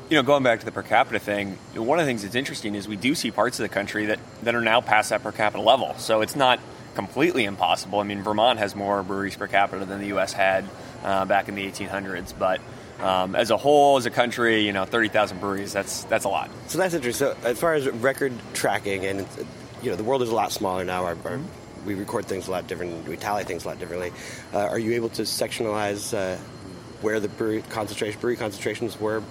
[0.09, 2.75] you know, going back to the per capita thing, one of the things that's interesting
[2.75, 5.31] is we do see parts of the country that, that are now past that per
[5.31, 5.95] capita level.
[5.97, 6.59] So it's not
[6.97, 7.99] completely impossible.
[7.99, 10.33] I mean, Vermont has more breweries per capita than the U.S.
[10.33, 10.65] had
[11.03, 12.59] uh, back in the 1800s, but
[12.99, 16.49] um, as a whole, as a country, you know, 30,000 breweries, that's that's a lot.
[16.65, 17.27] So that's interesting.
[17.27, 19.27] So as far as record tracking, and
[19.83, 21.05] you know, the world is a lot smaller now.
[21.05, 21.39] Our, our,
[21.85, 23.07] we record things a lot different.
[23.07, 24.11] We tally things a lot differently.
[24.51, 26.37] Uh, are you able to sectionalize uh,
[27.01, 29.21] where the brewery concentration, brewery concentrations were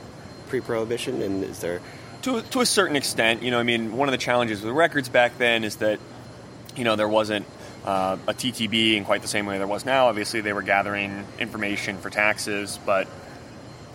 [0.50, 1.80] pre-prohibition, and is there?
[2.22, 5.08] To, to a certain extent, you know, I mean, one of the challenges with records
[5.08, 5.98] back then is that,
[6.76, 7.46] you know, there wasn't
[7.86, 10.08] uh, a TTB in quite the same way there was now.
[10.08, 13.06] Obviously, they were gathering information for taxes, but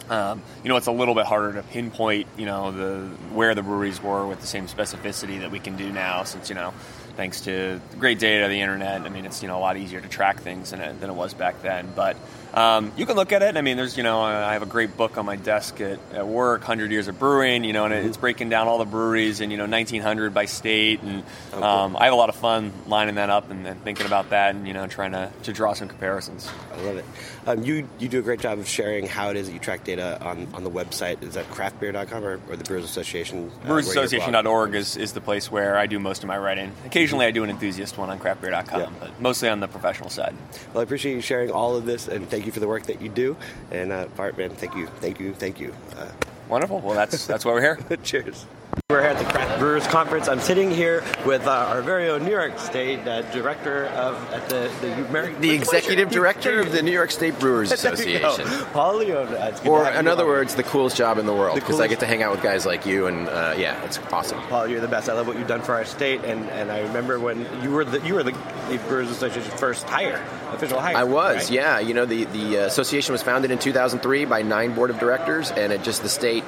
[0.10, 3.64] um, you know, it's a little bit harder to pinpoint, you know, the where the
[3.64, 6.74] breweries were with the same specificity that we can do now, since you know,
[7.16, 9.02] thanks to great data, the internet.
[9.02, 11.14] I mean, it's you know a lot easier to track things than it, than it
[11.14, 11.88] was back then.
[11.96, 12.18] But
[12.54, 13.56] Um, you can look at it.
[13.56, 16.28] I mean, there's you know I have a great book on my desk at, at
[16.28, 17.64] work, Hundred Years of Brewing.
[17.64, 21.02] You know, and it's breaking down all the breweries and you know 1900 by state,
[21.02, 24.32] and um, I have a lot of fun lining that up and, and thinking about
[24.32, 26.50] that, and you know trying to, to draw some comparisons.
[26.74, 27.06] I love it.
[27.48, 29.84] Um, you you do a great job of sharing how it is that you track
[29.84, 31.24] data on, on the website.
[31.24, 33.50] Is that craftbeer.com or, or the Brewers Association?
[33.64, 33.96] Uh, where you blog?
[34.08, 36.72] Brewersassociation.org is, is the place where I do most of my writing.
[36.86, 38.90] Occasionally, I do an enthusiast one on craftbeer.com, Yeah.
[39.00, 40.36] but mostly on the professional side.
[40.74, 43.02] Well, I appreciate you sharing all of this, and thank you for the work that
[43.02, 43.38] you do.
[43.72, 45.74] And uh, Bart, man, thank you, thank you, thank you.
[45.98, 46.08] Uh,
[46.50, 46.80] Wonderful.
[46.82, 47.80] Well, that's that's why we're here.
[48.04, 48.46] Cheers.
[48.90, 50.28] We're here at the Craft Brewers Conference.
[50.28, 54.48] I'm sitting here with uh, our very own New York State uh, director of at
[54.50, 58.34] the the, American, The executive director of the New York State Brewers There you go.
[58.34, 58.66] Association.
[58.74, 59.28] Paul Leone.
[59.28, 61.80] Uh, it's good to Or, in other words, the coolest job in the world because
[61.80, 64.40] I get to hang out with guys like you, and uh, yeah, it's awesome.
[64.44, 65.10] Paul, you're the best.
[65.10, 67.86] I love what you've done for our state, and, and I remember when you were
[67.86, 68.32] the you were the,
[68.70, 70.96] the Brewers Association's first hire, official hire.
[70.96, 71.52] I was, right?
[71.52, 71.80] yeah.
[71.80, 75.52] You know, the the uh, association was founded in 2003 by nine board of directors,
[75.52, 76.44] and it just the state.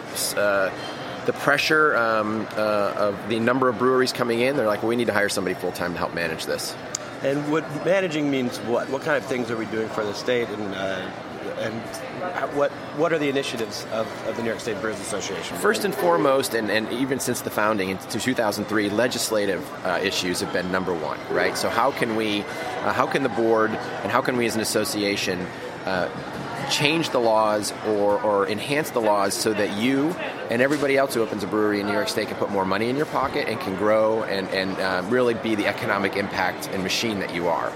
[1.26, 4.96] The pressure um, uh, of the number of breweries coming in, they're like, well, we
[4.96, 6.76] need to hire somebody full time to help manage this.
[7.22, 8.90] And what managing means what?
[8.90, 11.10] What kind of things are we doing for the state, and uh,
[11.60, 11.74] and
[12.54, 15.58] what what are the initiatives of, of the New York State Brewers Association?
[15.58, 20.52] First and foremost, and, and even since the founding in 2003, legislative uh, issues have
[20.52, 21.58] been number one, right?
[21.58, 24.62] So how can we, uh, how can the board, and how can we as an
[24.62, 25.48] association
[25.86, 26.10] uh,
[26.70, 30.10] change the laws or, or enhance the laws so that you
[30.50, 32.90] and everybody else who opens a brewery in New York State can put more money
[32.90, 36.84] in your pocket and can grow and, and uh, really be the economic impact and
[36.84, 37.72] machine that you are.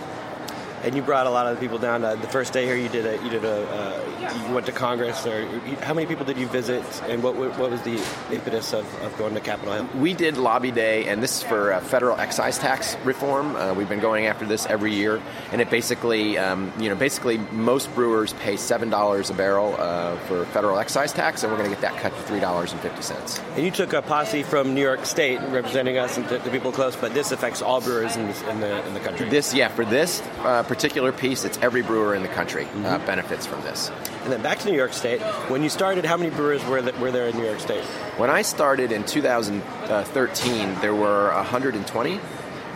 [0.83, 2.03] And you brought a lot of the people down.
[2.03, 4.71] Uh, the first day here, you did a you did a uh, you went to
[4.71, 8.73] Congress, or you, how many people did you visit, and what what was the impetus
[8.73, 9.89] of, of going to Capitol Hill?
[9.99, 13.55] We did Lobby Day, and this is for uh, federal excise tax reform.
[13.55, 17.37] Uh, we've been going after this every year, and it basically, um, you know, basically
[17.51, 21.69] most brewers pay seven dollars a barrel uh, for federal excise tax, and we're going
[21.69, 23.39] to get that cut to three dollars and fifty cents.
[23.55, 26.71] And you took a posse from New York State representing us and the, the people
[26.71, 29.29] close, but this affects all brewers in, this, in the in the country.
[29.29, 33.47] This, yeah, for this uh, particular piece, it's every brewer in the country uh, benefits
[33.47, 33.89] from this.
[34.23, 35.21] And then back to New York State.
[35.49, 37.83] When you started, how many brewers were, were there in New York State?
[38.17, 42.19] When I started in 2013, there were 120, uh,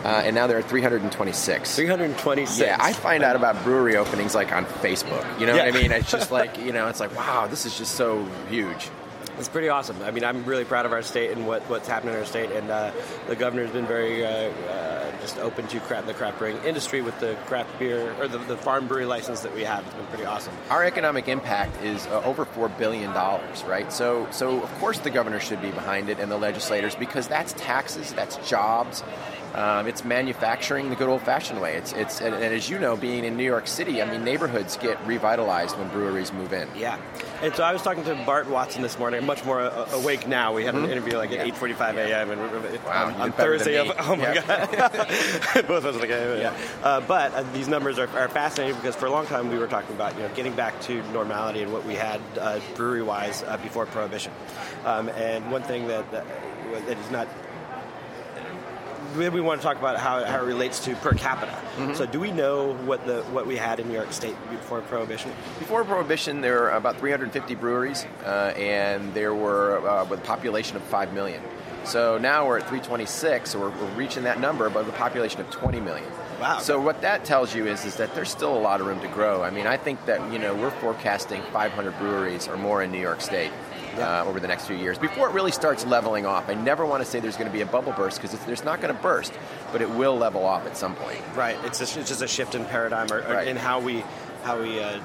[0.07, 1.75] and now there are 326.
[1.75, 2.59] 326.
[2.59, 5.23] Yeah, I find out about brewery openings like on Facebook.
[5.39, 5.65] You know Yeah.
[5.67, 5.91] what I mean?
[5.91, 8.89] It's just like you know, it's like wow, this is just so huge.
[9.37, 10.01] It's pretty awesome.
[10.03, 12.51] I mean, I'm really proud of our state and what, what's happening in our state.
[12.51, 12.91] And uh,
[13.27, 14.90] the governor's been very uh, uh,
[15.21, 18.57] just open to craft, the craft brewing industry with the craft beer or the, the
[18.57, 19.85] farm brewery license that we have.
[19.85, 20.53] It's been pretty awesome.
[20.69, 23.91] Our economic impact is uh, over four billion dollars, right?
[23.93, 27.53] So, so of course the governor should be behind it and the legislators because that's
[27.53, 29.03] taxes, that's jobs,
[29.53, 31.75] um, it's manufacturing the good old-fashioned way.
[31.75, 34.77] It's, it's, and, and as you know, being in New York City, I mean, neighborhoods
[34.77, 36.67] get revitalized when breweries move in.
[36.75, 36.97] Yeah.
[37.41, 39.19] And so I was talking to Bart Watson this morning.
[39.19, 40.53] I'm much more uh, awake now.
[40.53, 42.29] We had an interview like at 8:45 a.m.
[42.31, 42.41] and
[42.85, 43.77] Wow, on, on Thursday.
[43.77, 44.45] Of, oh my Yeah.
[44.45, 44.69] god!
[45.67, 46.35] Both of us like yeah.
[46.35, 46.53] yeah.
[46.83, 49.67] Uh, but uh, these numbers are, are fascinating because for a long time we were
[49.67, 53.43] talking about you know getting back to normality and what we had uh, brewery wise
[53.43, 54.31] uh, before prohibition.
[54.85, 56.25] Um, and one thing that, that
[56.87, 57.27] that is not
[59.17, 61.51] we we want to talk about how, how it relates to per capita.
[61.51, 61.93] Mm-hmm.
[61.93, 65.31] So, do we know what the what we had in New York State before Prohibition?
[65.59, 70.77] Before Prohibition, there were about 350 breweries, uh, and there were uh, with a population
[70.77, 71.41] of 5 million.
[71.83, 75.41] So now we're at 326, so we're, we're reaching that number, but with a population
[75.41, 76.07] of 20 million.
[76.39, 76.59] Wow.
[76.59, 79.07] So what that tells you is, is that there's still a lot of room to
[79.07, 79.43] grow.
[79.43, 82.99] I mean, I think that you know we're forecasting 500 breweries or more in New
[82.99, 83.51] York State.
[83.97, 87.03] Uh, over the next few years, before it really starts leveling off, I never want
[87.03, 89.33] to say there's going to be a bubble burst because there's not going to burst,
[89.73, 91.19] but it will level off at some point.
[91.35, 91.57] Right.
[91.65, 93.47] It's just, it's just a shift in paradigm or, or Right.
[93.47, 94.03] in how we
[94.43, 94.99] how we uh,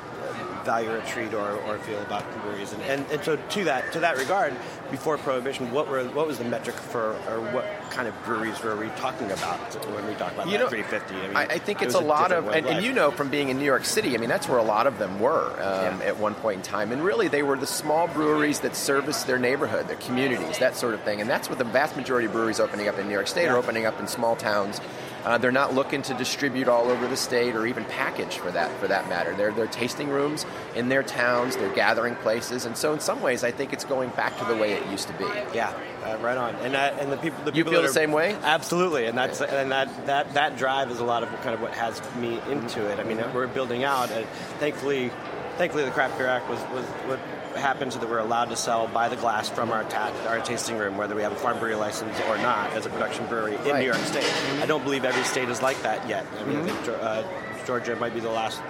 [0.66, 2.72] value or treat or, or feel about breweries.
[2.74, 4.54] And, and and so to that to that regard,
[4.90, 8.76] before prohibition, what were what was the metric for or what kind of breweries were
[8.76, 9.58] we talking about
[9.94, 11.14] when we talk about You know, 350?
[11.14, 13.30] I, mean, I, I think it's was a lot of, and, and you know from
[13.30, 16.00] being in New York City, I mean, that's where a lot of them were um,
[16.00, 16.06] Yeah.
[16.06, 16.92] at one point in time.
[16.92, 20.92] And really, they were the small breweries that service their neighborhood, their communities, that sort
[20.92, 21.20] of thing.
[21.22, 23.56] And that's what the vast majority of breweries opening up in New York State are
[23.56, 24.80] opening up in small towns.
[25.26, 28.70] Uh, they're not looking to distribute all over the state or even package for that
[28.78, 29.34] for that matter.
[29.34, 33.42] They're, they're tasting rooms in their towns, they're gathering places, and so in some ways,
[33.42, 35.24] I think it's going back to the way it used to be.
[35.52, 36.54] Yeah, uh, right on.
[36.56, 38.36] And that, and the people, the You people feel the are- same way?
[38.40, 41.72] Absolutely, and that's and that, that that drive is a lot of kind of what
[41.72, 43.00] has me into it.
[43.00, 44.12] I mean, we're building out.
[44.12, 44.24] And
[44.60, 45.10] thankfully,
[45.56, 47.18] thankfully, the Craft Beer Act was was what
[47.56, 50.76] happened so that we're allowed to sell by the glass from our ta- our tasting
[50.78, 53.62] room, whether we have a farm brewery license or not, as a production brewery in
[53.64, 53.80] Right.
[53.80, 54.30] New York State.
[54.62, 56.26] I don't believe every state is like that yet.
[56.40, 56.84] I mean, I Mm-hmm.
[56.84, 57.22] think uh,
[57.66, 58.60] Georgia might be the last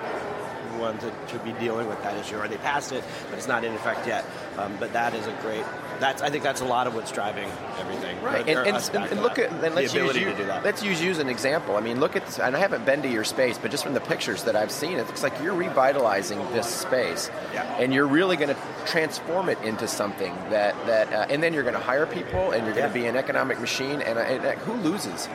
[0.78, 3.64] one to, should be dealing with that issue, or they passed it, but it's not
[3.64, 4.24] in effect yet.
[4.58, 5.64] Um, but that is a great.
[6.00, 8.20] That's I think that's a lot of what's driving everything.
[8.22, 10.36] Right, Or- and, or and, us and look at and let's use ability you, to
[10.36, 10.64] do that.
[10.64, 11.76] let's use you as an example.
[11.76, 13.94] I mean, look at this, and I haven't been to your space, but just from
[13.94, 17.62] the pictures that I've seen, it looks like you're revitalizing this space, Yeah.
[17.78, 18.56] and you're really going to
[18.86, 22.64] transform it into something that that, uh, and then you're going to hire people, and
[22.64, 22.88] you're going Yeah.
[22.88, 25.26] to be an economic machine, and, and uh, who loses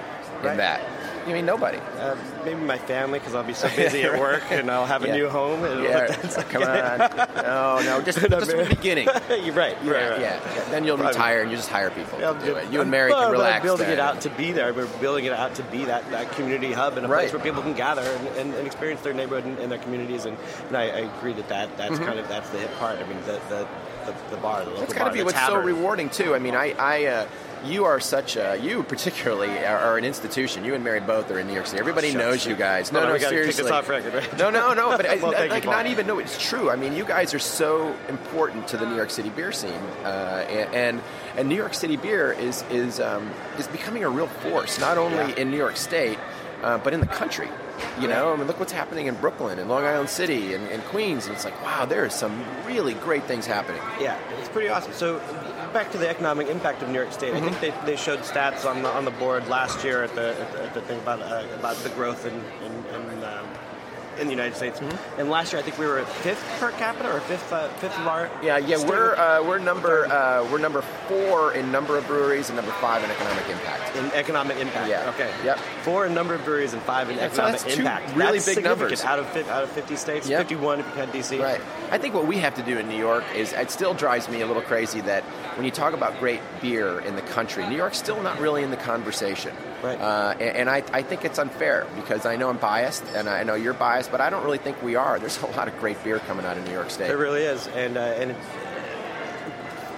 [0.41, 0.58] in Right.
[0.58, 0.82] that?
[1.25, 1.77] I mean, nobody.
[1.99, 5.07] Uh, maybe my family, because I'll be so busy at work, and I'll have a
[5.07, 5.15] Yeah.
[5.15, 5.63] new home.
[5.63, 6.97] And Yeah, that's come on.
[7.43, 9.07] No, no, just, just from the beginning.
[9.29, 9.77] You're right.
[9.84, 10.21] Yeah, right, right.
[10.21, 10.39] yeah.
[10.69, 11.13] Then you'll Probably.
[11.13, 12.71] retire and you just hire people Yeah, do it.
[12.71, 13.57] You and Mary well, can relax.
[13.57, 13.93] I'm building there.
[13.93, 14.73] it out to be there.
[14.73, 17.21] We're building it out to be that, that community hub and a Right.
[17.29, 20.25] place where people can gather and, and, and experience their neighborhood and, and their communities.
[20.25, 20.38] And,
[20.69, 22.97] and I, I agree that, that that's kind of that's the hit part.
[22.99, 23.67] I mean, the the,
[24.05, 26.34] the, the bar, the local That's bar, got to be what's so rewarding too.
[26.34, 27.27] I mean, I, I uh,
[27.65, 30.65] you are such a, you particularly are, are an institution.
[30.65, 31.80] You and Mary both are in New York City.
[31.80, 32.91] Everybody Shut knows you guys.
[32.91, 33.69] No, No, no, kick seriously.
[33.69, 34.38] off record, right?
[34.38, 34.95] No, no, no.
[34.97, 36.08] But I, Well, thank like, not even.
[36.08, 36.69] No, it's true.
[36.69, 39.71] I mean, you guys are so important to the New York City beer scene,
[40.04, 41.02] uh, and, and
[41.38, 45.17] and New York City beer is is um, is becoming a real force, not only
[45.17, 45.36] Yeah.
[45.41, 46.17] in New York State,
[46.63, 47.47] uh, but in the country.
[47.99, 50.84] You know, I mean, look what's happening in Brooklyn and Long Island City and, and
[50.86, 53.81] Queens, and it's like, wow, there is some really great things happening.
[53.99, 54.93] Yeah, it's pretty awesome.
[54.93, 55.19] So
[55.73, 57.34] back to the economic impact of New York State.
[57.34, 60.39] I think they, they showed stats on the, on the board last year at the,
[60.39, 63.11] at the, at the thing about uh, about the growth in in, in,
[64.19, 64.82] in the United States.
[65.17, 68.08] And last year, I think we were fifth per capita or fifth uh, fifth of
[68.08, 72.50] our Yeah, yeah, we're uh, we're number uh, we're number four in number of breweries
[72.50, 73.95] and number five in economic impact.
[73.95, 74.89] in economic impact.
[74.89, 75.10] Yeah.
[75.10, 75.32] Okay.
[75.43, 75.60] Yep.
[75.84, 78.15] Four in number of breweries and five in Yeah, so economic that's impact.
[78.15, 79.04] really That's big numbers.
[79.04, 80.28] out of out of 50 states.
[80.30, 80.39] Yep.
[80.41, 81.39] 51 if you count DC.
[81.41, 81.62] Right.
[81.91, 84.41] I think what we have to do in New York is it still drives me
[84.41, 85.24] a little crazy that
[85.56, 88.71] when you talk about great beer in the country, New York's still not really in
[88.71, 89.54] the conversation.
[89.83, 89.99] Right.
[89.99, 93.43] Uh, and and I, I think it's unfair because I know I'm biased and I
[93.43, 95.17] know you're biased, but I don't really think we are.
[95.19, 97.09] There's a lot of great beer coming out of New York State.
[97.09, 98.35] It really is, and uh, and.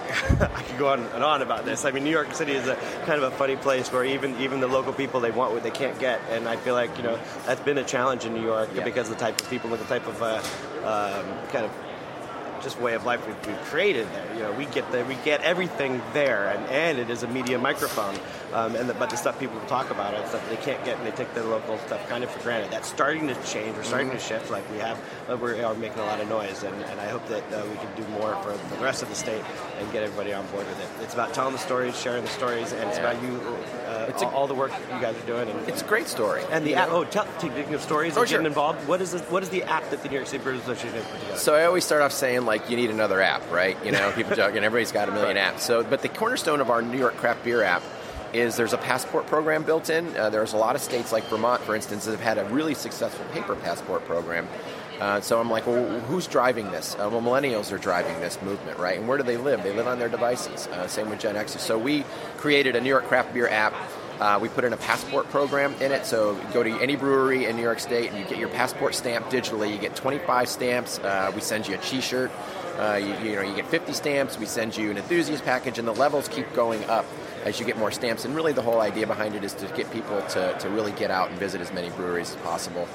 [0.40, 1.84] I could go on and on about this.
[1.84, 4.60] I mean, New York City is a kind of a funny place where even even
[4.60, 7.18] the local people they want what they can't get, and I feel like you know
[7.46, 8.84] that's been a challenge in New York Yeah.
[8.84, 10.36] because of the type of people and the type of uh,
[10.84, 11.70] um, kind of
[12.62, 14.34] just way of life we've, we've created there.
[14.34, 17.58] You know, we get the, we get everything there, and, and it is a media
[17.58, 18.14] microphone.
[18.54, 21.04] Um, and the, but the stuff people talk about it, stuff they can't get, and
[21.06, 22.70] they take their local stuff kind of for granted.
[22.70, 23.76] That's starting to change.
[23.76, 24.48] We're starting to shift.
[24.50, 24.96] Like we have,
[25.42, 27.88] we are making a lot of noise, and, and I hope that uh, we can
[27.96, 29.42] do more for the rest of the state
[29.80, 30.88] and get everybody on board with it.
[31.02, 33.40] It's about telling the stories, sharing the stories, and it's about you,
[33.88, 35.48] uh, It's a- all, the work you guys are doing.
[35.48, 36.42] And, It's a great story.
[36.52, 36.90] and the app.
[36.90, 38.38] Oh, tell, speaking of stories Oh, and sure.
[38.38, 40.60] getting involved, what is this, what is the app that the New York City Brewers
[40.60, 41.38] Association has put together?
[41.38, 43.76] So I always start off saying like you need another app, right?
[43.84, 45.60] You know, people joke, and everybody's got a million apps.
[45.60, 47.82] So, but the cornerstone of our New York craft beer app
[48.34, 50.16] is there's a passport program built in.
[50.16, 52.74] Uh, there's a lot of states like Vermont, for instance, that have had a really
[52.74, 54.48] successful paper passport program.
[55.00, 56.94] Uh, so I'm like, well, who's driving this?
[56.94, 58.98] Uh, well, millennials are driving this movement, right?
[58.98, 59.62] And where do they live?
[59.62, 60.66] They live on their devices.
[60.68, 61.58] Uh, same with Gen Xers.
[61.58, 62.04] So we
[62.36, 63.74] created a New York craft beer app.
[64.20, 67.56] Uh, we put in a passport program in it, so go to any brewery in
[67.56, 69.72] New York State and you get your passport stamped digitally.
[69.72, 71.00] You get 25 stamps.
[71.00, 72.30] Uh, we send you a T-shirt.
[72.78, 74.38] Uh, you, you know, you get 50 stamps.
[74.38, 77.06] We send you an enthusiast package, and the levels keep going up
[77.44, 78.24] as you get more stamps.
[78.24, 81.10] And really, the whole idea behind it is to get people to, to really get
[81.10, 82.88] out and visit as many breweries as possible.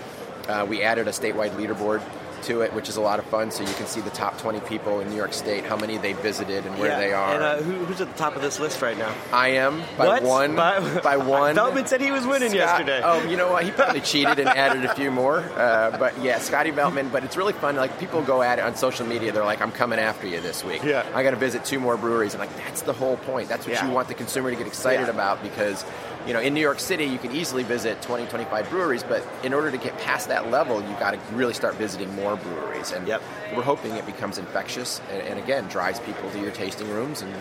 [0.48, 2.02] Uh, we added a statewide leaderboard
[2.43, 3.52] to it, which is a lot of fun.
[3.52, 6.13] So you can see the top 20 people in New York State, how many they
[6.13, 7.34] visited, and where Yeah, they are.
[7.34, 9.13] And uh, who, who's at the top of this list right now?
[9.32, 10.23] I am by What?
[10.23, 10.56] one.
[10.56, 11.56] By- By, one.
[11.56, 13.02] Feldman said he was winning Scott- yesterday.
[13.04, 13.63] Oh, you know what?
[13.63, 15.39] He probably cheated and added a few more.
[15.39, 17.12] Uh, but yeah, Scotty Veltman.
[17.12, 17.75] But it's really fun.
[17.75, 19.32] Like people go at it on social media.
[19.32, 20.84] They're like, "I'm coming after you this week.
[20.84, 21.06] Yeah.
[21.13, 23.49] I got to visit two more breweries." And like, that's the whole point.
[23.49, 23.88] That's what Yeah.
[23.88, 25.13] you want the consumer to get excited Yeah.
[25.13, 25.84] about because.
[26.30, 29.52] You know, in New York City, you can easily visit 20, 25 breweries, but in
[29.52, 32.92] order to get past that level, you've got to really start visiting more breweries.
[32.92, 33.24] And Yep.
[33.56, 37.34] we're hoping it becomes infectious and, and again drives people to your tasting rooms and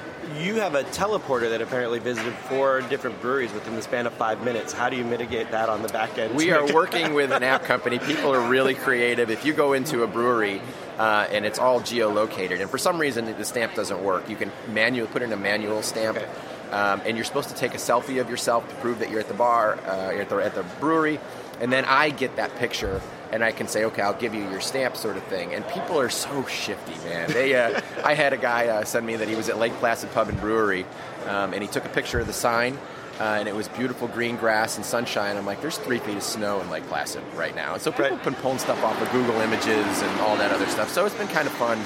[0.43, 4.43] You have a teleporter that apparently visited four different breweries within the span of five
[4.43, 4.73] minutes.
[4.73, 6.35] How do you mitigate that on the back end?
[6.35, 7.99] We are working with an app company.
[7.99, 9.29] People are really creative.
[9.29, 10.63] If you go into a brewery
[10.99, 14.51] uh, and it's all geolocated, and for some reason the stamp doesn't work, you can
[14.73, 16.17] manually put in a manual stamp.
[16.17, 16.27] Okay.
[16.71, 19.29] Um, and you're supposed to take a selfie of yourself to prove that you're at
[19.29, 21.19] the bar, uh, you're at the, at the brewery,
[21.61, 23.01] and then I get that picture
[23.33, 25.55] and I can say, okay, I'll give you your stamp, sort of thing.
[25.55, 27.31] And people are so shifty, man.
[27.31, 30.11] They, uh, I had a guy uh, send me that he was at Lake Placid
[30.13, 30.87] Pub and Brewery,
[31.27, 32.79] um, and he took a picture of the sign,
[33.21, 35.37] uh, and it was beautiful green grass and sunshine.
[35.37, 37.75] I'm like, there's three feet of snow in Lake Placid right now.
[37.75, 38.13] And so people Right.
[38.15, 40.91] have been pulling stuff off of Google Images and all that other stuff.
[40.91, 41.79] So it's been kind of fun.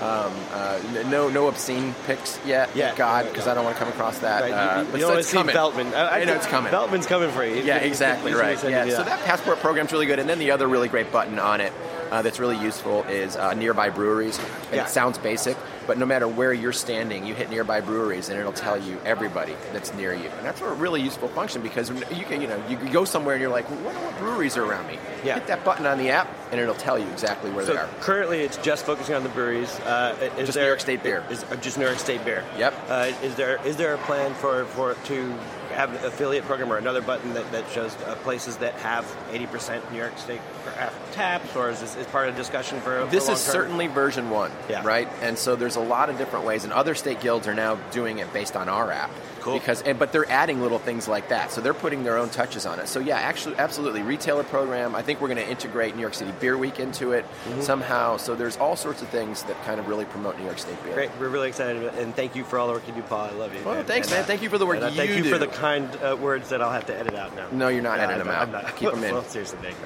[0.00, 0.78] Um, uh,
[1.08, 2.70] no, no obscene pics yet.
[2.74, 2.94] Yeah.
[2.94, 4.42] God, because I don't want to come across that.
[4.42, 5.54] Right, you- Uh, you, but you it's coming.
[5.54, 5.94] Beltman.
[5.94, 6.72] I, I know it's coming.
[6.72, 7.62] Beltman's coming for you.
[7.62, 8.62] Yeah, exactly right.
[8.64, 10.18] Yeah, so that passport program's really good.
[10.18, 11.72] And then the other really great button on it
[12.14, 14.38] uh, that's really useful is uh, nearby breweries.
[14.38, 14.84] And Yeah.
[14.84, 15.56] It sounds basic,
[15.88, 19.56] but no matter where you're standing, you hit nearby breweries, and it'll tell you everybody
[19.72, 20.28] that's near you.
[20.28, 23.34] And that's a really useful function because you can, you know, you can go somewhere
[23.34, 24.96] and you're like, well, what, what breweries are around me?
[25.24, 25.34] Yeah.
[25.34, 27.88] Hit that button on the app, and it'll tell you exactly where they are.
[28.00, 29.74] currently, it's just focusing on the breweries.
[29.80, 31.24] Uh, is Just there, New York State beer.
[31.30, 32.44] Is, uh, just New York State beer.
[32.58, 32.74] Yep.
[32.88, 35.34] Uh, is there is there a plan for, for to
[35.74, 39.90] have an affiliate program or another button that, that shows uh, places that have 80%
[39.92, 43.26] New York State craft taps, or is this is part of the discussion for This
[43.26, 44.84] for is certainly version one, Yeah.
[44.84, 45.08] right?
[45.22, 48.18] And so there's a lot of different ways, and other state guilds are now doing
[48.18, 49.10] it based on our app.
[49.44, 49.58] Cool.
[49.58, 52.64] Because, and, but they're adding little things like that, so they're putting their own touches
[52.64, 52.88] on it.
[52.88, 54.94] So yeah, actually, absolutely, retailer program.
[54.94, 57.60] I think we're going to integrate New York City Beer Week into it Mm-hmm.
[57.60, 58.16] somehow.
[58.16, 60.94] So there's all sorts of things that kind of really promote New York State beer.
[60.94, 63.26] Great, we're really excited, and thank you for all the work you do, Paul.
[63.26, 63.62] I love you.
[63.64, 64.22] Well, And- thanks, and, man.
[64.24, 66.48] uh, Thank you for the work uh, you Thank you for the kind uh, words
[66.48, 67.46] that I'll have to edit out now.
[67.52, 68.42] No, you're not No, editing them out.
[68.48, 68.74] I'm not.
[68.76, 69.12] Keep 'em in.
[69.14, 69.76] Well, seriously, thank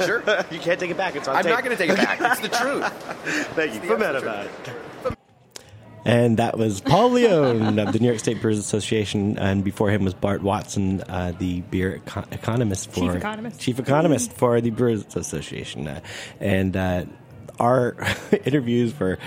[0.00, 0.06] you.
[0.06, 0.20] Sure.
[0.52, 1.16] you can't take it back.
[1.16, 1.52] It's on I'm tape.
[1.52, 2.20] not going to take it back.
[2.20, 2.86] It's the truth.
[3.56, 3.80] Thank you.
[3.80, 4.52] the Ferment About It.
[6.04, 10.04] And that was Paul Leone of the New York State Brewers Association, and before him
[10.04, 13.60] was Bart Watson, uh, the beer eco- economist for Chief economist.
[13.60, 16.00] chief economist for the Brewers Association, uh,
[16.40, 17.04] and uh,
[17.60, 17.94] our
[18.44, 19.18] interviews were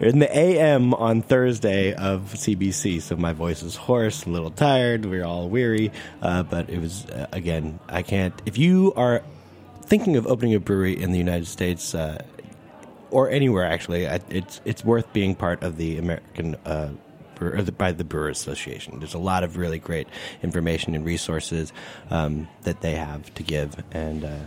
[0.00, 3.00] in the AM on Thursday of CBC.
[3.00, 5.06] So my voice is hoarse, a little tired.
[5.06, 7.80] We are all weary, uh, but it was uh, again.
[7.88, 8.34] I can't.
[8.44, 9.22] If you are
[9.86, 11.94] thinking of opening a brewery in the United States.
[13.10, 14.04] Or anywhere actually.
[14.04, 16.90] It's it's worth being part of the American uh,
[17.76, 18.98] by the Brewer Association.
[18.98, 20.08] There's a lot of really great
[20.42, 21.72] information and resources
[22.10, 24.38] um, that they have to give, and uh,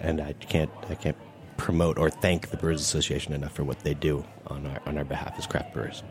[0.00, 1.16] and I can't I can't
[1.56, 5.04] promote or thank the Brewers Association enough for what they do on our on our
[5.04, 6.02] behalf as craft brewers.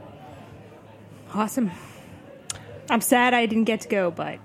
[1.34, 1.72] Awesome.
[2.90, 4.40] I'm sad I didn't get to go, but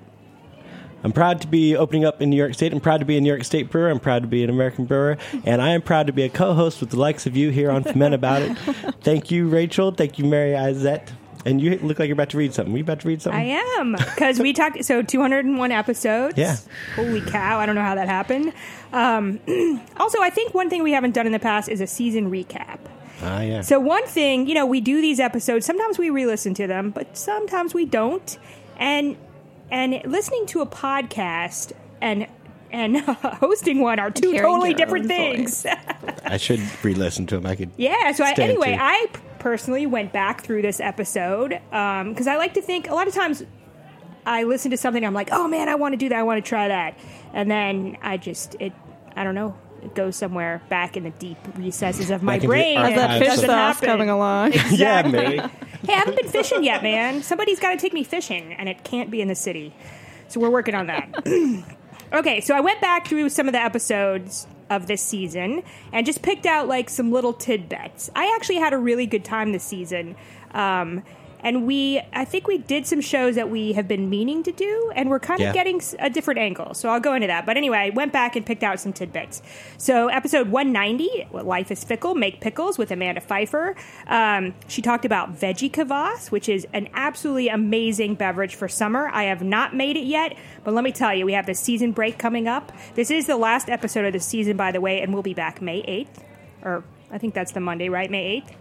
[1.04, 2.72] I'm proud to be opening up in New York State.
[2.72, 3.88] I'm proud to be a New York State brewer.
[3.88, 5.16] I'm proud to be an American brewer.
[5.44, 7.70] And I am proud to be a co host with the likes of you here
[7.70, 8.56] on Men About It.
[9.02, 9.92] Thank you, Rachel.
[9.92, 11.10] Thank you, Mary Izett.
[11.46, 12.74] And you look like you're about to read something.
[12.74, 13.40] Are you about to read something?
[13.40, 14.84] I am because we talked.
[14.84, 16.36] So 201 episodes.
[16.36, 16.56] Yeah.
[16.96, 17.60] Holy cow!
[17.60, 18.52] I don't know how that happened.
[18.92, 19.40] Um,
[19.96, 22.80] also, I think one thing we haven't done in the past is a season recap.
[23.22, 23.60] Ah, yeah.
[23.62, 25.64] So one thing, you know, we do these episodes.
[25.64, 28.38] Sometimes we re-listen to them, but sometimes we don't.
[28.76, 29.16] And
[29.70, 32.26] and listening to a podcast and
[32.70, 35.64] and hosting one are two Hearing totally different things.
[36.24, 37.46] I should re listen to them.
[37.46, 37.70] I could.
[37.76, 38.12] Yeah.
[38.12, 39.06] So I, anyway, to- I
[39.38, 43.14] personally went back through this episode um, because I like to think a lot of
[43.14, 43.42] times
[44.26, 46.18] I listen to something I'm like, oh man, I want to do that.
[46.18, 46.98] I want to try that,
[47.32, 48.72] and then I just it.
[49.16, 49.56] I don't know.
[49.82, 52.76] It goes somewhere back in the deep recesses of my Back into the brain.
[52.78, 53.54] archives and That it fish Absolutely.
[53.54, 54.52] sauce coming along.
[54.72, 55.40] Yeah, Mary.
[55.88, 57.22] Hey, I haven't been fishing yet, man.
[57.22, 59.74] Somebody's got to take me fishing, and it can't be in the city.
[60.28, 61.08] So we're working on that.
[62.12, 66.20] okay, so I went back through some of the episodes of this season and just
[66.20, 68.10] picked out like some little tidbits.
[68.14, 70.14] I actually had a really good time this season.
[70.50, 71.04] Um,
[71.40, 74.92] and we, I think we did some shows that we have been meaning to do,
[74.94, 75.48] and we're kind Yeah.
[75.48, 76.74] of getting a different angle.
[76.74, 77.46] So I'll go into that.
[77.46, 79.40] But anyway, I went back and picked out some tidbits.
[79.76, 83.76] So episode 190, Life is Fickle, Make Pickles with Amanda Feifer.
[84.06, 89.08] Um, she talked about veggie kvass, which is an absolutely amazing beverage for summer.
[89.12, 91.92] I have not made it yet, but let me tell you, we have the season
[91.92, 92.72] break coming up.
[92.94, 95.62] This is the last episode of the season, by the way, and we'll be back
[95.62, 96.22] May 8th.
[96.62, 98.10] Or I think that's the Monday, right?
[98.10, 98.54] May 8th.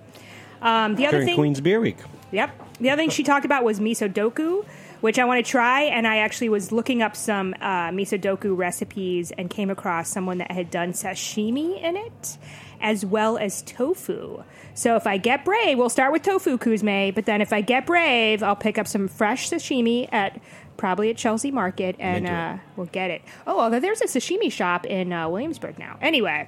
[0.62, 1.98] Um, the other During thing, Queen's Beer Week.
[2.32, 2.80] Yep.
[2.80, 4.66] The other thing she talked about was miso doko,
[5.02, 5.84] which I want to try.
[5.84, 10.40] And I actually was looking up some uh, miso doko recipes and came across someone
[10.40, 12.38] that had done sashimi in it,
[12.82, 14.44] as well as tofu.
[14.74, 17.16] So if I get brave, we'll start with tofu kuzme.
[17.16, 20.40] But then if I get brave, I'll pick up some fresh sashimi at
[20.76, 23.24] probably at Chelsea Market, and uh, we'll get it.
[23.48, 25.98] Oh, although there's a sashimi shop in uh, Williamsburg now.
[26.02, 26.48] Anyway.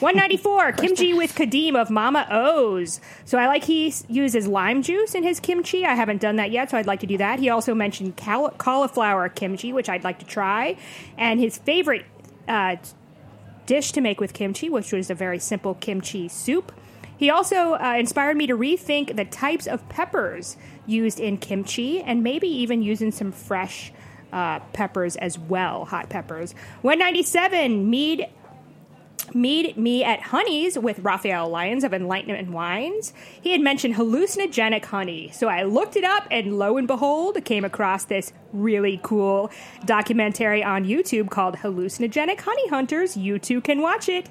[0.00, 3.00] 194 kimchi with Kheedim of Mama O's.
[3.24, 5.86] So I like he uses lime juice in his kimchi.
[5.86, 7.38] I haven't done that yet, so I'd like to do that.
[7.38, 10.76] He also mentioned cauliflower kimchi, which I'd like to try,
[11.16, 12.04] and his favorite
[12.46, 12.76] uh,
[13.64, 16.72] dish to make with kimchi, which was a very simple kimchi soup.
[17.16, 22.22] He also uh, inspired me to rethink the types of peppers used in kimchi and
[22.22, 23.94] maybe even using some fresh
[24.30, 26.52] uh, peppers as well, hot peppers.
[26.82, 28.28] 197, Mead
[29.36, 33.12] Meet me at Honey's with Raphael Lyons of Enlightenment Wines.
[33.38, 35.30] He had mentioned hallucinogenic honey.
[35.30, 39.50] So I looked it up and lo and behold, came across this really cool
[39.84, 43.14] documentary on YouTube called Hallucinogenic Honey Hunters.
[43.14, 44.30] You too can watch it.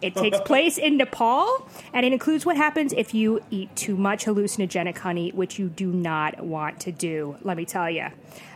[0.00, 4.26] It takes place in Nepal and it includes what happens if you eat too much
[4.26, 8.06] hallucinogenic honey, which you do not want to do, let me tell you.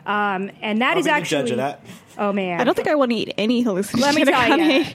[0.07, 1.43] Um, and that I'll is actually.
[1.43, 1.85] judge of that.
[2.17, 2.61] Oh, man.
[2.61, 4.79] I don't think I want to eat any hallucinogenic Let me tell honey.
[4.79, 4.95] you.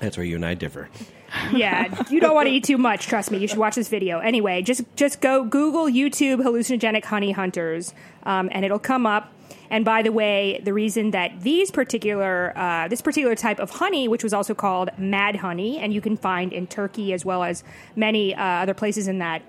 [0.00, 0.88] That's where you and I differ.
[1.52, 3.06] yeah, you don't want to eat too much.
[3.06, 3.38] Trust me.
[3.38, 4.18] You should watch this video.
[4.18, 7.92] Anyway, just just go Google YouTube hallucinogenic honey hunters,
[8.24, 9.32] um, and it'll come up.
[9.70, 14.08] And by the way, the reason that these particular uh, this particular type of honey,
[14.08, 17.62] which was also called mad honey, and you can find in Turkey as well as
[17.94, 19.42] many uh, other places in that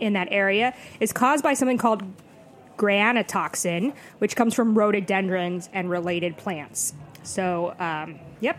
[0.00, 2.02] in that area, is caused by something called
[2.76, 6.94] grayanotoxin, which comes from rhododendrons and related plants.
[7.22, 8.58] So, um, yep.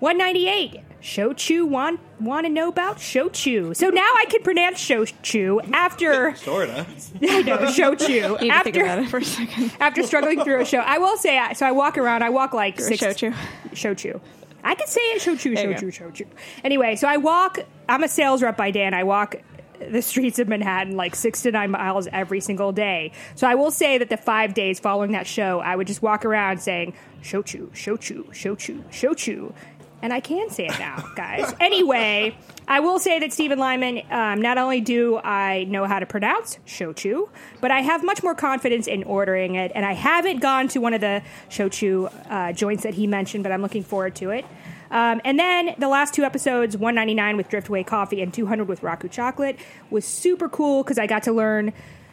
[0.00, 0.82] 198.
[1.00, 3.76] Shochu want want to know about Shochu.
[3.76, 6.86] So now I can pronounce Shochu after Sorta.
[7.22, 9.72] I know Shochu Need to think about after it for a second.
[9.80, 10.78] after struggling through a show.
[10.78, 11.66] I will say so.
[11.66, 12.22] I walk around.
[12.22, 13.34] I walk like Through a six shochu.
[13.70, 14.20] Shochu.
[14.64, 16.26] I can say it Shochu There you Shochu Shochu.
[16.64, 17.60] Anyway, so I walk.
[17.88, 19.36] I'm a sales rep by day, and I walk
[19.78, 23.12] the streets of Manhattan like six to nine miles every single day.
[23.36, 26.24] So I will say that the five days following that show, I would just walk
[26.24, 29.52] around saying Shochu Shochu Shochu Shochu.
[30.00, 31.54] And I can say it now, guys.
[31.60, 32.36] anyway,
[32.68, 36.58] I will say that Stephen Lyman, um, not only do I know how to pronounce
[36.66, 37.28] shochu,
[37.60, 39.72] but I have much more confidence in ordering it.
[39.74, 43.52] And I haven't gone to one of the shochu uh, joints that he mentioned, but
[43.52, 44.44] I'm looking forward to it.
[44.90, 49.10] Um, and then the last two episodes, 199 with Driftway Coffee and 200 with Raku
[49.10, 49.58] Chocolate,
[49.90, 51.72] was super cool because I got to learn.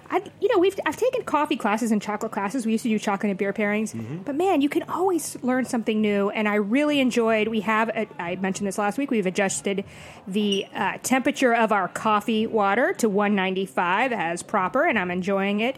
[0.09, 2.65] I, you know, we've I've taken coffee classes and chocolate classes.
[2.65, 5.99] We used to do chocolate and beer pairings, but man, you can always learn something
[5.99, 6.29] new.
[6.29, 7.47] And I really enjoyed.
[7.47, 9.09] We have a, I mentioned this last week.
[9.11, 9.83] We've adjusted
[10.27, 15.75] the uh, temperature of our coffee water to 195 as proper, and I'm enjoying it.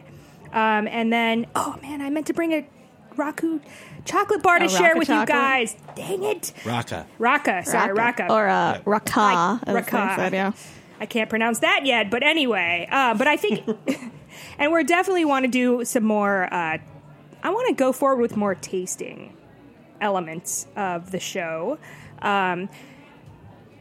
[0.51, 2.67] Um, and then, oh man, I meant to bring a
[3.15, 3.61] Raku
[4.05, 5.29] chocolate bar to Oh, share with chocolate?
[5.29, 5.75] you guys.
[5.95, 7.05] Dang it, Raaka.
[7.19, 7.65] Raaka.
[7.65, 8.29] Sorry, Raaka.
[8.29, 9.65] Or uh, Raaka.
[9.67, 10.15] Like as they Raaka.
[10.15, 10.51] said, yeah.
[10.99, 12.87] I can't pronounce that yet, but anyway.
[12.91, 13.63] Uh, but I think,
[14.57, 16.51] and we're definitely want to do some more.
[16.53, 16.77] Uh,
[17.43, 19.37] I want to go forward with more tasting
[20.01, 21.77] elements of the show.
[22.21, 22.69] Um,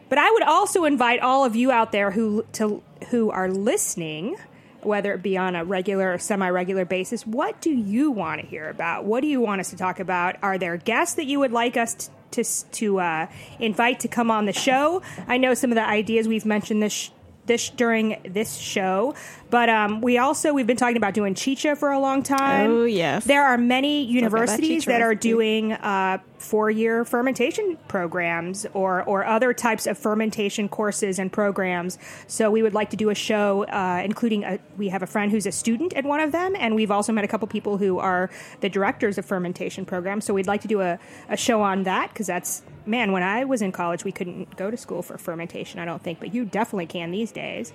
[0.08, 4.36] but I would also invite all of you out there who to who are listening,
[4.82, 7.26] whether it be on a regular or semi-regular basis.
[7.26, 9.04] What do you want to hear about?
[9.04, 10.36] What do you want us to talk about?
[10.42, 13.26] Are there guests that you would like us to to, uh,
[13.58, 15.02] invite to come on the show?
[15.26, 16.92] I know some of the ideas we've mentioned this.
[16.92, 17.10] Sh-
[17.46, 19.14] this during this show,
[19.50, 22.70] but um, we also we've been talking about doing chicha for a long time.
[22.70, 23.24] Oh, yes.
[23.24, 29.86] there are many universities that are doing uh, four-year fermentation programs or or other types
[29.86, 31.98] of fermentation courses and programs.
[32.26, 35.30] So we would like to do a show, uh, including a, we have a friend
[35.30, 37.98] who's a student at one of them, and we've also met a couple people who
[37.98, 38.30] are
[38.60, 40.24] the directors of fermentation programs.
[40.24, 43.12] So we'd like to do a, a show on that because that's man.
[43.12, 45.80] When I was in college, we couldn't go to school for fermentation.
[45.80, 47.72] I don't think, but you definitely can these days.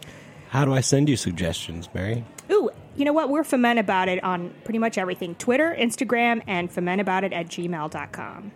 [0.50, 2.26] How do I send you suggestions, Mary?
[2.52, 3.30] Ooh, you know what?
[3.30, 8.52] We're Ferment About It on pretty much everything Twitter, Instagram, and fuhmentaboudit at gmail.com.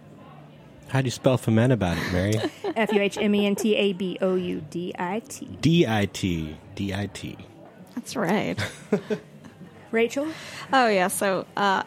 [0.89, 2.33] How do you spell Ferment About It, Mary?
[2.75, 5.57] F U H M E N T A B O U D I T.
[5.61, 6.57] D I T.
[6.75, 7.37] D I T.
[7.95, 8.59] That's right.
[9.91, 10.27] Rachel?
[10.73, 11.83] Oh yeah, so uh,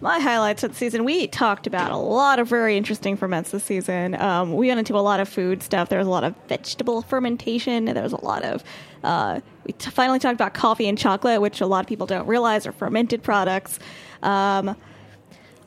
[0.00, 1.04] my highlights of the season.
[1.04, 4.14] We talked about a lot of very interesting ferments this season.
[4.20, 5.88] Um, we went into a lot of food stuff.
[5.88, 7.86] There was a lot of vegetable fermentation.
[7.86, 8.62] There was a lot of.
[9.02, 12.26] Uh, we t- finally talked about coffee and chocolate, which a lot of people don't
[12.26, 13.78] realize are fermented products.
[14.22, 14.76] Um,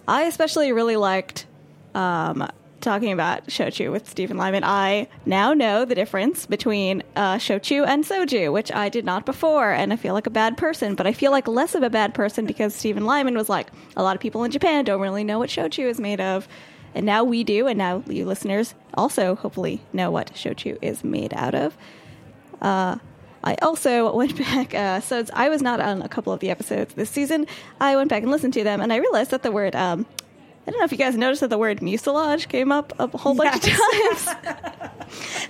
[0.07, 1.45] I especially really liked
[1.95, 2.47] um,
[2.81, 4.63] talking about shochu with Stephen Lyman.
[4.63, 9.71] I now know the difference between uh, shochu and soju, which I did not before,
[9.71, 10.95] and I feel like a bad person.
[10.95, 14.03] But I feel like less of a bad person because Stephen Lyman was like, a
[14.03, 16.47] lot of people in Japan don't really know what shochu is made of.
[16.95, 21.33] And now we do, and now you listeners also hopefully know what shochu is made
[21.33, 21.77] out of.
[22.61, 22.97] Uh,
[23.43, 26.93] I also went back, uh, so I was not on a couple of the episodes
[26.95, 27.47] this season.
[27.79, 30.05] I went back and listened to them, and I realized that the word, um,
[30.69, 33.33] I don't know if you guys noticed that the word mucilage came up a whole
[33.33, 34.29] bunch of times.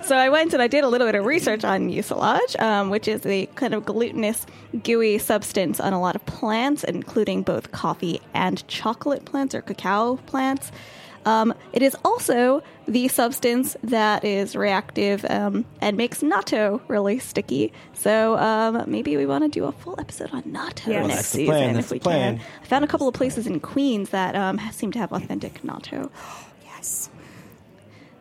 [0.06, 3.06] so I went and I did a little bit of research on mucilage, um, which
[3.06, 4.46] is a kind of glutinous,
[4.82, 10.16] gooey substance on a lot of plants, including both coffee and chocolate plants or cacao
[10.24, 10.72] plants.
[11.26, 17.72] Um, it is also the substance that is reactive um, and makes natto really sticky.
[17.92, 20.98] So um, maybe we want to do a full episode on natto Yes.
[20.98, 22.38] Well, next season if we plan.
[22.38, 22.46] can.
[22.62, 26.10] I found a couple of places in Queens that um, seem to have authentic natto.
[26.64, 27.10] Yes.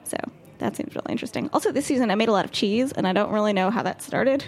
[0.03, 0.17] So
[0.57, 1.49] that seems really interesting.
[1.53, 3.81] Also, this season I made a lot of cheese, and I don't really know how
[3.83, 4.43] that started,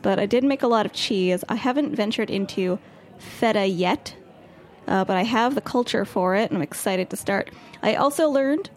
[0.00, 1.44] but I did make a lot of cheese.
[1.50, 2.78] I haven't ventured into
[3.18, 4.14] feta yet,
[4.86, 7.50] uh, but I have the culture for it, and I'm excited to start.
[7.82, 8.70] I also learned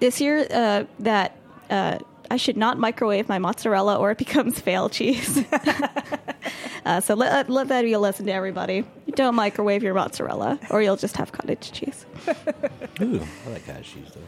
[0.00, 1.36] this year uh, that
[1.70, 1.98] uh,
[2.30, 5.44] I should not microwave my mozzarella or it becomes fail cheese.
[6.84, 8.84] uh, so let, let that be a lesson to everybody.
[9.14, 12.04] Don't microwave your mozzarella, or you'll just have cottage cheese.
[13.00, 14.20] Ooh, I like cottage cheese though.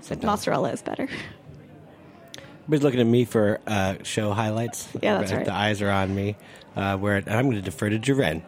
[0.00, 0.24] sometimes.
[0.26, 1.08] Mozzarella is better.
[2.64, 4.88] Everybody's looking at me for uh, show highlights.
[5.02, 5.44] Yeah, that's right.
[5.44, 6.36] The eyes are on me.
[6.76, 8.42] Uh, where I'm going to defer to Jaren.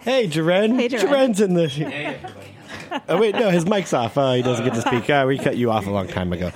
[0.00, 0.78] Hey, Jaren.
[0.78, 1.08] Hey, Jaren.
[1.08, 2.16] Jaren's in the.
[3.08, 4.16] oh wait, no, his mic's off.
[4.16, 5.08] Oh, he doesn't get to speak.
[5.08, 6.50] Uh, we cut you off a long time ago.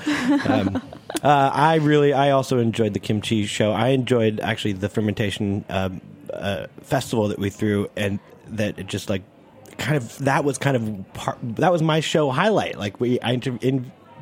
[0.47, 0.83] Um,
[1.23, 3.73] uh, I really, I also enjoyed the kimchi show.
[3.73, 6.01] I enjoyed actually the fermentation um,
[6.33, 8.19] uh, festival that we threw, and
[8.49, 9.23] that it just like
[9.79, 12.79] kind of that was kind of part, that was my show highlight.
[12.79, 13.59] Like we, I inter-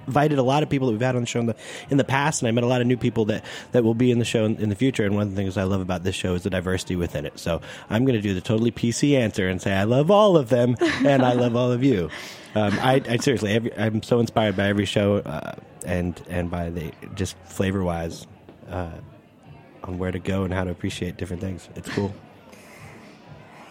[0.07, 1.57] invited a lot of people that we've had on the show in the
[1.91, 4.11] in the past, and I met a lot of new people that that will be
[4.11, 5.05] in the show in, in the future.
[5.05, 7.39] And one of the things I love about this show is the diversity within it.
[7.39, 10.49] So I'm going to do the totally PC answer and say I love all of
[10.49, 12.11] them, and I love all of you.
[12.57, 16.71] Um, I, I seriously, every, I'm so inspired by every show, uh, and and by
[16.71, 18.27] the just flavor wise,
[18.71, 18.93] uh,
[19.85, 21.69] on where to go and how to appreciate different things.
[21.75, 22.15] It's cool.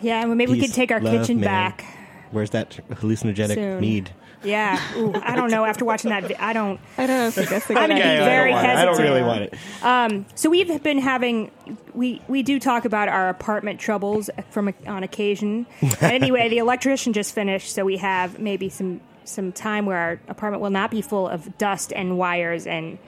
[0.01, 1.45] Yeah, well, maybe we Peace, could take our love, kitchen man.
[1.45, 1.85] back.
[2.29, 3.79] Where's that hallucinogenic Soon.
[3.81, 4.11] mead?
[4.43, 4.79] Yeah.
[4.97, 5.65] Ooh, I don't know.
[5.65, 6.79] After watching that, I don't.
[6.97, 8.19] I don't know that's the I'm good gonna idea.
[8.19, 8.77] be very I don't it.
[8.77, 9.41] I don't really want
[10.31, 10.37] it.
[10.37, 11.51] So we've been having
[11.93, 15.65] we we do talk about our apartment troubles from on occasion.
[16.01, 20.61] anyway, the electrician just finished, so we have maybe some some time where our apartment
[20.61, 22.99] will not be full of dust and wires and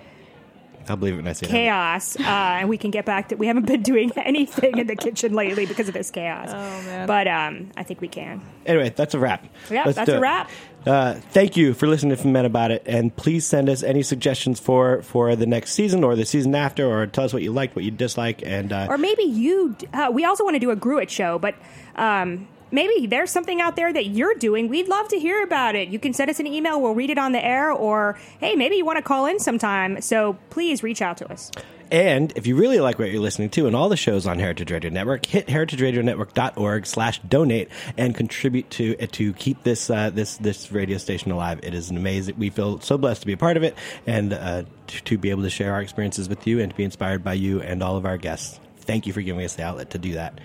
[0.90, 1.50] I'll believe it when I see it.
[1.50, 3.36] chaos, uh, and we can get back to.
[3.36, 6.48] We haven't been doing anything in the kitchen lately because of this chaos.
[6.50, 7.08] Oh, man.
[7.08, 8.42] But um, I think we can.
[8.66, 9.46] Anyway, that's a wrap.
[9.70, 10.20] Yeah, Let's that's a it.
[10.20, 10.50] wrap.
[10.88, 14.60] Uh, thank you for listening to Men About It, and please send us any suggestions
[14.60, 17.76] for for the next season or the season after, or tell us what you liked,
[17.76, 19.76] what you dislike, and uh, Or maybe you.
[19.94, 21.56] Uh, we also want to do a Gruit show, but
[21.96, 24.70] um, maybe there's something out there that you're doing.
[24.70, 25.90] We'd love to hear about it.
[25.90, 26.82] You can send us an email.
[26.82, 27.72] We'll read it on the air.
[27.72, 30.02] Or hey, maybe you want to call in sometime.
[30.02, 31.52] So please reach out to us.
[31.92, 34.72] And if you really like what you're listening to and all the shows on Heritage
[34.72, 40.72] Radio Network, hit heritageradionetwork.org slash donate and contribute to to keep this uh, this this
[40.72, 41.60] radio station alive.
[41.64, 42.36] It is an amazing.
[42.38, 43.76] We feel so blessed to be a part of it
[44.06, 46.84] and uh, to, to be able to share our experiences with you and to be
[46.84, 48.60] inspired by you and all of our guests.
[48.78, 50.40] Thank you for giving us the outlet to do that.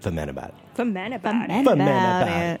[0.00, 0.54] For men about it.
[0.74, 1.64] For men about Men it.
[1.64, 2.60] For men about about it.